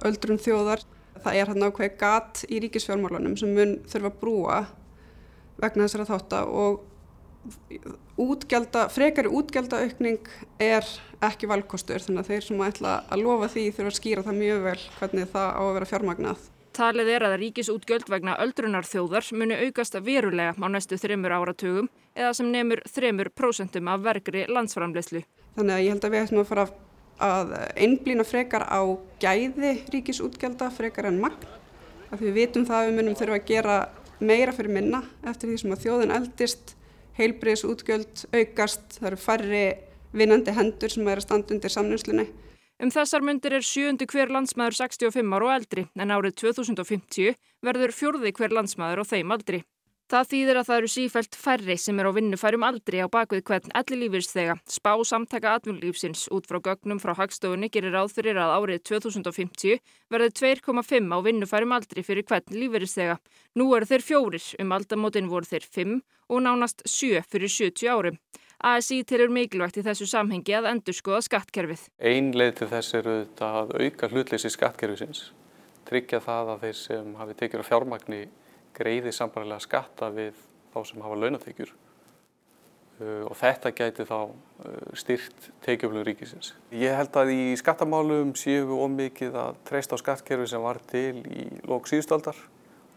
Öldrun 0.06 0.42
þjóðar, 0.42 0.84
það 1.24 1.38
er 1.40 1.52
hann 1.52 1.68
ákveð 1.68 1.96
gat 2.02 2.44
í 2.50 2.60
ríkisfjármálunum 2.66 3.38
sem 3.40 3.54
mun 3.56 3.78
þurfa 3.90 4.12
að 4.12 4.20
brúa 4.22 4.60
vegna 5.62 5.88
þessara 5.88 6.10
þáttar 6.10 6.50
og 6.50 6.84
útgjalda, 8.24 8.86
frekari 8.94 9.32
útgjaldaaukning 9.32 10.30
er 10.64 10.88
ekki 11.26 11.50
valkostur 11.50 12.04
þannig 12.04 12.24
að 12.24 12.32
þeir 12.32 12.46
sem 12.48 12.64
ætla 12.68 12.94
að 13.12 13.24
lofa 13.26 13.50
því 13.52 13.66
þurfa 13.76 13.92
að 13.92 14.00
skýra 14.00 14.26
það 14.28 14.40
mjög 14.40 14.62
vel 14.68 14.80
hvernig 15.00 15.32
það 15.34 15.50
á 15.52 15.62
að 15.64 15.74
vera 15.78 15.90
fjármagnað. 15.90 16.46
Talið 16.74 17.10
er 17.14 17.24
að 17.28 17.36
ríkisútgjöld 17.38 18.08
vegna 18.10 18.34
öldrunar 18.42 18.88
þjóðar 18.90 19.28
muni 19.38 19.54
aukast 19.68 19.94
verulega 20.02 20.56
á 20.58 20.68
næstu 20.74 20.98
þreymur 20.98 21.36
áratugum 21.36 21.90
eða 22.18 22.32
sem 22.34 22.48
nefnur 22.50 22.82
þreymur 22.90 23.30
prósentum 23.30 23.92
af 23.94 24.02
vergri 24.02 24.48
landsframleyslu. 24.50 25.22
Þannig 25.54 25.76
að 25.76 25.84
ég 25.84 25.94
held 25.94 26.08
að 26.08 26.16
við 26.16 26.24
ættum 26.24 26.42
að 26.42 26.50
fara 26.50 26.66
að 27.28 27.54
einblýna 27.78 28.26
frekar 28.26 28.66
á 28.66 28.82
gæði 29.22 29.76
ríkisútgjalda 29.94 30.72
frekar 30.74 31.12
en 31.12 31.22
magn. 31.22 31.46
Af 32.10 32.18
því 32.18 32.32
við 32.32 32.40
vitum 32.40 32.66
það 32.66 32.80
að 32.80 32.90
við 32.90 32.98
munum 32.98 33.20
þurfa 33.22 33.38
að 33.38 33.48
gera 33.52 33.78
meira 34.24 34.56
fyrir 34.58 34.74
minna 34.74 35.04
eftir 35.30 35.52
því 35.52 35.62
sem 35.62 35.76
að 35.76 35.86
þjóðin 35.86 36.16
eldist, 36.18 36.74
heilbriðsútgjöld 37.20 38.26
aukast, 38.34 38.98
það 38.98 39.12
eru 39.12 39.22
færri 39.22 39.66
vinnandi 40.14 40.58
hendur 40.58 40.90
sem 40.90 41.06
er 41.06 41.22
að 41.22 41.28
standa 41.28 41.54
undir 41.54 41.74
samnumslunni. 41.74 42.32
Um 42.84 42.90
þessar 42.92 43.24
myndir 43.24 43.54
er 43.56 43.64
sjöundi 43.64 44.04
hver 44.12 44.28
landsmaður 44.36 44.76
65 44.76 45.30
ára 45.32 45.46
og 45.48 45.52
eldri 45.54 45.84
en 45.96 46.10
árið 46.12 46.34
2050 46.42 47.38
verður 47.64 47.94
fjórði 47.96 48.34
hver 48.36 48.52
landsmaður 48.58 49.02
á 49.08 49.12
þeim 49.14 49.32
aldri. 49.32 49.60
Það 50.12 50.28
þýðir 50.34 50.60
að 50.60 50.68
það 50.68 50.80
eru 50.82 50.90
sífælt 50.92 51.38
færri 51.40 51.78
sem 51.80 52.02
er 52.02 52.10
á 52.12 52.16
vinnufærum 52.18 52.66
aldri 52.68 53.00
á 53.00 53.08
bakvið 53.08 53.46
hvern 53.48 53.72
elli 53.80 54.02
lífyrstega. 54.02 54.58
Spá 54.68 54.92
samtaka 55.08 55.56
atvinnulífsins 55.56 56.26
út 56.36 56.50
frá 56.50 56.60
gögnum 56.68 57.00
frá 57.00 57.16
hagstofunni 57.22 57.72
gerir 57.72 57.96
ráð 57.96 58.18
fyrir 58.18 58.42
að 58.44 58.52
árið 58.58 58.84
2050 58.92 59.80
verður 60.12 60.36
2,5 60.44 61.08
á 61.08 61.18
vinnufærum 61.24 61.78
aldri 61.80 62.04
fyrir 62.04 62.28
hvern 62.28 62.52
lífyrstega. 62.52 63.16
Nú 63.56 63.72
eru 63.78 63.88
þeir 63.88 64.04
fjórir, 64.04 64.50
um 64.60 64.76
aldamótin 64.76 65.32
voru 65.32 65.48
þeir 65.48 65.72
5 65.80 66.00
og 66.28 66.44
nánast 66.44 66.84
7 66.84 67.24
fyrir 67.32 67.48
70 67.48 67.96
árum. 67.96 68.20
ASI 68.64 69.02
tilur 69.04 69.32
mikilvægt 69.34 69.82
í 69.82 69.84
þessu 69.84 70.06
samhengi 70.08 70.54
að 70.56 70.70
endur 70.70 70.96
skoða 70.96 71.20
skattkerfið. 71.26 71.82
Ein 72.00 72.30
leið 72.32 72.54
til 72.62 72.68
þess 72.72 72.96
eru 72.96 73.16
þetta 73.26 73.50
að 73.60 73.74
auka 73.84 74.08
hlutleysi 74.08 74.52
skattkerfisins, 74.54 75.24
tryggja 75.90 76.22
það 76.24 76.52
að 76.54 76.64
þeir 76.64 76.78
sem 76.80 77.10
hafi 77.20 77.36
tekjur 77.42 77.66
á 77.68 77.70
fjármagni 77.70 78.22
greiði 78.78 79.12
sambarlega 79.12 79.66
skatta 79.66 80.10
við 80.16 80.38
þá 80.72 80.80
sem 80.88 81.04
hafa 81.04 81.20
launatekjur 81.20 81.74
og 83.04 83.36
þetta 83.36 83.74
gæti 83.76 84.06
þá 84.08 84.18
styrt 84.96 85.52
tekjuflug 85.66 86.08
ríkisins. 86.08 86.54
Ég 86.72 86.96
held 86.96 87.20
að 87.20 87.34
í 87.36 87.42
skattamálum 87.60 88.32
séum 88.40 88.70
við 88.70 88.84
ómikið 88.86 89.40
að 89.44 89.60
treysta 89.68 90.00
á 90.00 90.04
skattkerfi 90.06 90.48
sem 90.54 90.64
var 90.64 90.80
til 90.88 91.20
í 91.20 91.50
lók 91.68 91.90
síðustaldar 91.92 92.40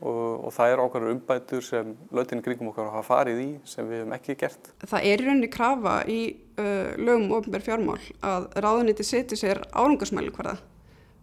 og, 0.01 0.47
og 0.47 0.53
það 0.55 0.72
er 0.72 0.82
ákveður 0.82 1.12
umbætur 1.14 1.64
sem 1.64 1.92
lögtinni 2.14 2.44
kringum 2.44 2.70
okkar 2.70 2.90
hafa 2.92 3.07
farið 3.07 3.42
í 3.42 3.49
sem 3.68 3.86
við 3.88 4.03
hefum 4.03 4.16
ekki 4.16 4.36
gert. 4.40 4.70
Það 4.84 5.09
er 5.11 5.22
í 5.22 5.26
rauninni 5.26 5.51
krafa 5.53 5.97
í 6.11 6.20
uh, 6.61 6.92
lögum 7.01 7.30
og 7.30 7.42
ofnbær 7.42 7.64
fjármál 7.64 8.01
að 8.26 8.49
ráðuniti 8.64 9.07
seti 9.07 9.38
sér 9.40 9.62
árangarsmæli 9.72 10.34
hverða. 10.36 10.59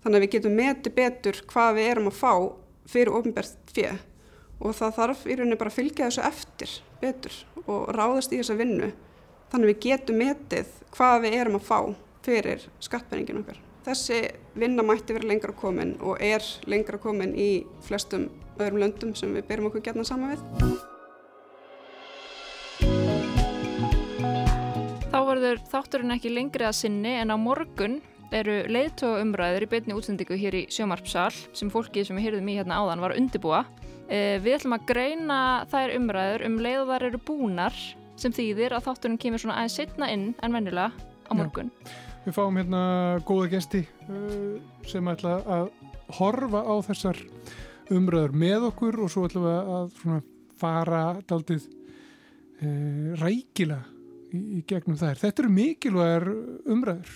Þannig 0.03 0.19
að 0.19 0.25
við 0.25 0.33
getum 0.37 0.57
meti 0.57 0.93
betur 0.93 1.43
hvað 1.51 1.77
við 1.77 1.89
erum 1.93 2.09
að 2.11 2.19
fá 2.19 2.33
fyrir 2.89 3.15
ofnbært 3.15 3.73
fjö 3.75 3.93
og 4.63 4.75
það 4.77 4.95
þarf 4.97 5.25
í 5.27 5.37
rauninni 5.37 5.59
bara 5.59 5.71
að 5.71 5.79
fylgja 5.79 6.07
þessu 6.09 6.25
eftir 6.27 6.77
betur 7.01 7.37
og 7.65 7.91
ráðast 7.95 8.33
í 8.33 8.39
þessa 8.41 8.57
vinnu. 8.59 8.89
Þannig 9.51 9.69
að 9.69 9.71
við 9.71 9.83
getum 9.85 10.19
metið 10.19 10.73
hvað 10.95 11.19
við 11.25 11.37
erum 11.39 11.59
að 11.59 11.67
fá 11.67 11.79
fyrir 12.23 12.65
skattpenningin 12.83 13.43
okkar. 13.43 13.59
Þessi 13.83 14.19
vinna 14.55 14.83
mætti 14.85 15.15
vera 15.15 15.27
lengra 15.27 15.53
komin 15.59 15.97
og 15.99 16.21
er 16.23 16.43
lengra 16.71 16.99
komin 17.03 17.33
í 17.35 17.65
flestum 17.83 18.29
öðrum 18.57 18.81
löndum 18.83 19.13
sem 19.17 19.33
við 19.35 19.47
berum 19.49 19.69
okkur 19.69 19.83
gætna 19.85 20.05
saman 20.07 20.33
við. 20.33 20.41
Þá 25.13 25.19
verður 25.29 25.61
þátturinn 25.69 26.15
ekki 26.15 26.33
lengri 26.33 26.65
að 26.65 26.79
sinni 26.79 27.13
en 27.21 27.33
á 27.33 27.37
morgun 27.37 27.99
eru 28.33 28.63
leiðtóa 28.65 29.21
umræður 29.21 29.67
í 29.67 29.69
beitni 29.69 29.93
útsendingu 29.93 30.37
hér 30.41 30.55
í 30.57 30.63
Sjómarpsal 30.73 31.29
sem 31.53 31.69
fólkið 31.69 32.07
sem 32.07 32.17
við 32.17 32.25
hýrðum 32.27 32.49
í 32.49 32.55
hérna 32.57 32.79
áðan 32.81 33.03
var 33.03 33.13
að 33.13 33.21
undibúa. 33.21 33.61
Við 34.09 34.55
ætlum 34.57 34.75
að 34.75 34.87
greina 34.89 35.37
þær 35.69 35.93
umræður 35.99 36.45
um 36.47 36.55
leið 36.65 36.79
og 36.81 36.89
þar 36.89 37.05
eru 37.09 37.19
búnar 37.29 37.77
sem 38.19 38.33
þýðir 38.33 38.73
að 38.77 38.87
þátturinn 38.87 39.21
kemur 39.21 39.41
svona 39.41 39.59
aðeins 39.61 39.77
setna 39.79 40.09
inn 40.13 40.25
en 40.41 40.57
vennilega 40.57 40.89
á 41.29 41.31
morgun. 41.37 41.69
Já. 41.69 41.93
Við 42.23 42.35
fáum 42.37 42.57
hérna 42.57 42.81
góða 43.27 43.47
gesti 43.51 43.83
sem 44.87 45.07
ætla 45.11 45.33
að 45.43 45.69
horfa 46.17 46.61
á 46.63 46.73
þessar 46.89 47.17
umræður 47.91 48.35
með 48.37 48.67
okkur 48.69 48.99
og 49.03 49.11
svo 49.11 49.25
ætlum 49.27 49.47
við 49.47 49.71
að 49.77 50.21
fara 50.61 51.03
daldið 51.27 51.67
e, 51.67 52.67
rækila 53.19 53.79
í, 54.31 54.41
í 54.59 54.63
gegnum 54.69 54.99
þær. 54.99 55.19
Þetta 55.23 55.43
eru 55.43 55.53
mikilvægar 55.57 56.27
umræður 56.75 57.15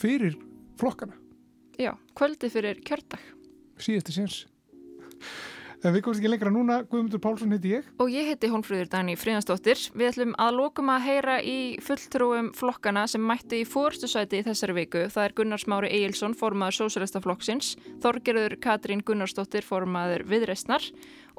fyrir 0.00 0.38
flokkana. 0.80 1.16
Já, 1.80 1.94
kvöldi 2.18 2.50
fyrir 2.52 2.80
kjördag. 2.84 3.22
Síðasti 3.80 4.16
séns. 4.16 4.42
En 5.80 5.94
við 5.94 6.02
komumst 6.04 6.20
ekki 6.20 6.28
lengra 6.28 6.50
núna, 6.52 6.74
Guðmundur 6.84 7.20
Pálsson 7.24 7.54
heiti 7.54 7.70
ég. 7.72 7.86
Og 8.04 8.10
ég 8.12 8.26
heiti 8.28 8.50
Hónfröður 8.52 8.90
Dani 8.92 9.14
Fríðansdóttir. 9.16 9.80
Við 9.96 10.10
ætlum 10.10 10.34
að 10.36 10.58
lókum 10.58 10.90
að 10.92 11.06
heyra 11.06 11.36
í 11.40 11.54
fulltrúum 11.80 12.50
flokkana 12.58 13.06
sem 13.08 13.24
mætti 13.24 13.62
í 13.62 13.68
fórstusæti 13.68 14.42
í 14.42 14.44
þessari 14.44 14.76
viku. 14.76 15.06
Það 15.08 15.24
er 15.24 15.36
Gunnar 15.40 15.64
Smári 15.64 15.88
Egilson, 15.96 16.36
formaður 16.36 16.82
Sósælista 16.82 17.24
flokksins, 17.24 17.72
Þorgerður 18.04 18.58
Katrín 18.60 19.00
Gunnarsdóttir, 19.08 19.64
formaður 19.64 20.26
Viðreistnar 20.28 20.84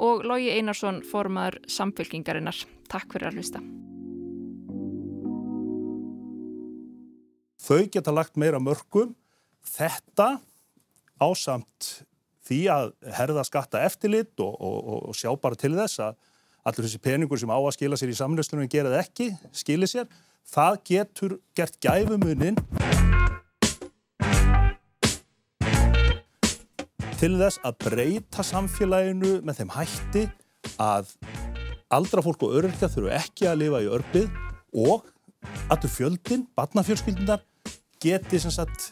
og 0.01 0.25
Lógi 0.25 0.49
Einarsson, 0.57 1.03
formaður 1.05 1.61
Samfélkingarinnar. 1.69 2.65
Takk 2.89 3.13
fyrir 3.13 3.29
að 3.29 3.37
hlusta. 3.37 3.65
Þau 7.61 7.83
geta 7.93 8.09
lagt 8.09 8.41
meira 8.41 8.57
mörgum. 8.57 9.13
Þetta 9.61 10.39
ásamt 11.21 11.99
því 12.47 12.59
að 12.73 12.91
herða 13.17 13.45
skatta 13.47 13.83
eftirlit 13.85 14.33
og, 14.41 14.53
og, 14.57 15.09
og 15.11 15.17
sjá 15.17 15.29
bara 15.39 15.59
til 15.59 15.73
þess 15.77 16.01
að 16.07 16.17
allur 16.67 16.85
þessi 16.85 17.01
peningur 17.01 17.41
sem 17.41 17.53
á 17.53 17.57
að 17.57 17.73
skila 17.77 17.97
sér 17.97 18.13
í 18.13 18.17
samlöstunum 18.17 18.69
gera 18.69 18.93
það 18.93 19.03
ekki, 19.03 19.29
skili 19.55 19.89
sér, 19.89 20.09
það 20.45 20.79
getur 20.89 21.37
gert 21.57 21.77
gæfumunin 21.81 22.59
til 27.21 27.35
þess 27.37 27.61
að 27.65 27.77
breyta 27.85 28.45
samfélaginu 28.45 29.39
með 29.45 29.61
þeim 29.61 29.73
hætti 29.75 30.25
að 30.81 31.11
aldra 31.93 32.23
fólk 32.25 32.47
og 32.47 32.55
öryrkja 32.57 32.89
þurfu 32.89 33.11
ekki 33.13 33.49
að 33.49 33.59
lifa 33.61 33.81
í 33.83 33.89
örbið 33.93 34.29
og 34.81 35.05
allur 35.73 35.91
fjöldin, 35.91 36.47
barnafjölskyldunar, 36.57 37.43
geti 38.01 38.39
sem 38.41 38.53
sagt 38.53 38.91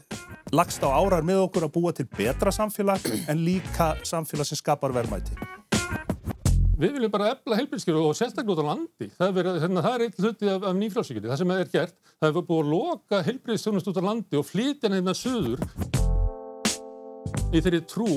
lagst 0.54 0.84
á 0.86 0.90
árar 0.90 1.26
með 1.26 1.46
okkur 1.48 1.66
að 1.66 1.74
búa 1.74 1.94
til 1.96 2.06
betra 2.10 2.54
samfélag 2.54 3.06
en 3.30 3.42
líka 3.42 3.96
samfélag 4.06 4.50
sem 4.50 4.60
skapar 4.60 4.94
verðmæti. 4.94 5.34
Við 6.80 6.94
viljum 6.96 7.12
bara 7.12 7.34
efla 7.34 7.58
heilbíðskjöru 7.60 8.06
og 8.08 8.16
sérstaklega 8.16 8.56
út 8.56 8.62
á 8.64 8.70
landi. 8.70 9.10
Það 9.18 9.40
er, 9.42 9.50
hérna, 9.66 9.82
það 9.84 9.96
er 9.96 10.04
eitt 10.06 10.22
hluti 10.22 10.52
af, 10.54 10.68
af 10.70 10.78
nýfrálsíkjunni. 10.78 11.28
Það 11.28 11.42
sem 11.42 11.54
er 11.56 11.72
gert, 11.74 11.96
það 12.16 12.30
er 12.30 12.38
búið 12.38 12.62
að 12.62 12.70
loka 12.72 13.24
heilbíðstjónust 13.28 13.90
út 13.92 14.00
á 14.00 14.04
landi 14.06 14.40
og 14.40 14.48
flytja 14.48 14.94
hérna 14.94 15.18
söður 15.18 15.89
í 17.50 17.62
þeirri 17.62 17.82
trú 17.90 18.10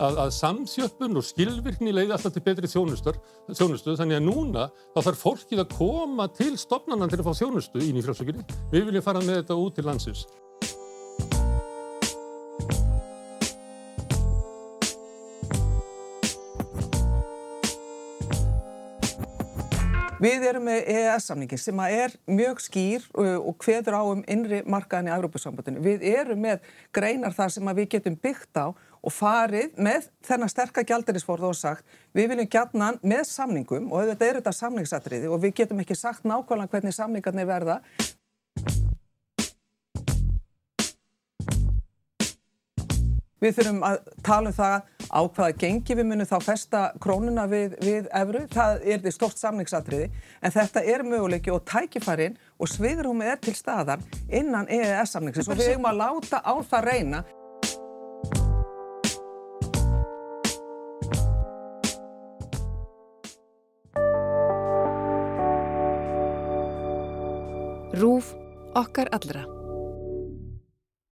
að, 0.00 0.18
að 0.24 0.30
samþjöppun 0.38 1.20
og 1.20 1.26
skilvirkni 1.26 1.94
leiði 1.94 2.14
alltaf 2.16 2.34
til 2.34 2.44
betri 2.44 2.70
þjónustu. 2.70 3.14
Þannig 3.52 4.18
að 4.18 4.24
núna 4.26 4.68
þá 4.94 5.00
þarf 5.08 5.24
fólkið 5.26 5.64
að 5.64 5.74
koma 5.76 6.28
til 6.36 6.54
stopnarnan 6.60 7.12
til 7.12 7.20
að 7.20 7.28
fá 7.28 7.42
þjónustu 7.42 7.82
í 7.82 7.92
nýfrálsíkjunni. 7.96 8.46
Við 8.72 8.88
viljum 8.88 9.04
fara 9.04 9.24
með 9.24 9.42
þetta 9.42 9.60
út 9.60 9.76
til 9.78 9.86
landsins. 9.88 10.26
Við 20.22 20.44
erum 20.46 20.68
með 20.68 20.84
EES-samningin 20.92 21.58
sem 21.58 21.80
er 21.82 22.12
mjög 22.30 22.60
skýr 22.62 23.06
og 23.18 23.56
hveður 23.64 23.96
á 23.98 24.02
um 24.06 24.20
innri 24.30 24.60
markaðin 24.70 25.08
í 25.10 25.14
Európa-sambandinu. 25.16 25.82
Við 25.82 26.04
erum 26.12 26.44
með 26.44 26.68
greinar 26.94 27.34
þar 27.34 27.50
sem 27.50 27.70
við 27.74 27.88
getum 27.96 28.18
byggt 28.22 28.60
á 28.62 28.70
og 28.70 29.10
farið 29.10 29.74
með 29.82 30.06
þennan 30.22 30.52
sterkar 30.52 30.86
gjaldirisforð 30.86 31.48
og 31.48 31.58
sagt 31.58 31.98
við 32.14 32.30
viljum 32.36 32.52
gætna 32.54 32.92
með 33.02 33.24
samningum 33.32 33.90
og 33.90 34.12
þetta 34.12 34.28
er 34.28 34.38
þetta 34.38 34.54
samningsatriði 34.60 35.32
og 35.32 35.42
við 35.42 35.56
getum 35.64 35.82
ekki 35.82 35.98
sagt 35.98 36.22
nákvæmlega 36.22 36.70
hvernig 36.70 36.94
samningarnir 36.94 37.50
verða. 37.50 37.80
Við 43.42 43.56
þurfum 43.56 43.80
að 43.82 43.96
tala 44.22 44.50
um 44.52 44.54
það 44.54 44.74
á 45.10 45.20
hvaða 45.26 45.54
gengi 45.58 45.96
við 45.98 46.06
munum 46.06 46.28
þá 46.30 46.36
festa 46.46 46.82
krónuna 47.02 47.48
við, 47.50 47.74
við 47.82 48.06
efru. 48.14 48.44
Það 48.52 48.86
er 48.86 49.02
því 49.02 49.12
stort 49.16 49.40
samningsatriði 49.40 50.10
en 50.38 50.54
þetta 50.54 50.84
er 50.94 51.02
möguleiki 51.06 51.50
og 51.50 51.64
tækifarin 51.66 52.38
og 52.62 52.70
sviðrúmið 52.70 53.32
er 53.34 53.40
til 53.42 53.56
staðar 53.58 54.04
innan 54.30 54.70
EES-samningsins 54.70 55.50
og 55.50 55.58
við 55.58 55.72
höfum 55.74 55.90
að 55.90 56.02
láta 56.04 56.38
á 56.38 56.54
það 56.70 56.86
reyna. 56.92 57.24
Rúf 67.98 68.30
okkar 68.78 69.10
allra. 69.12 69.61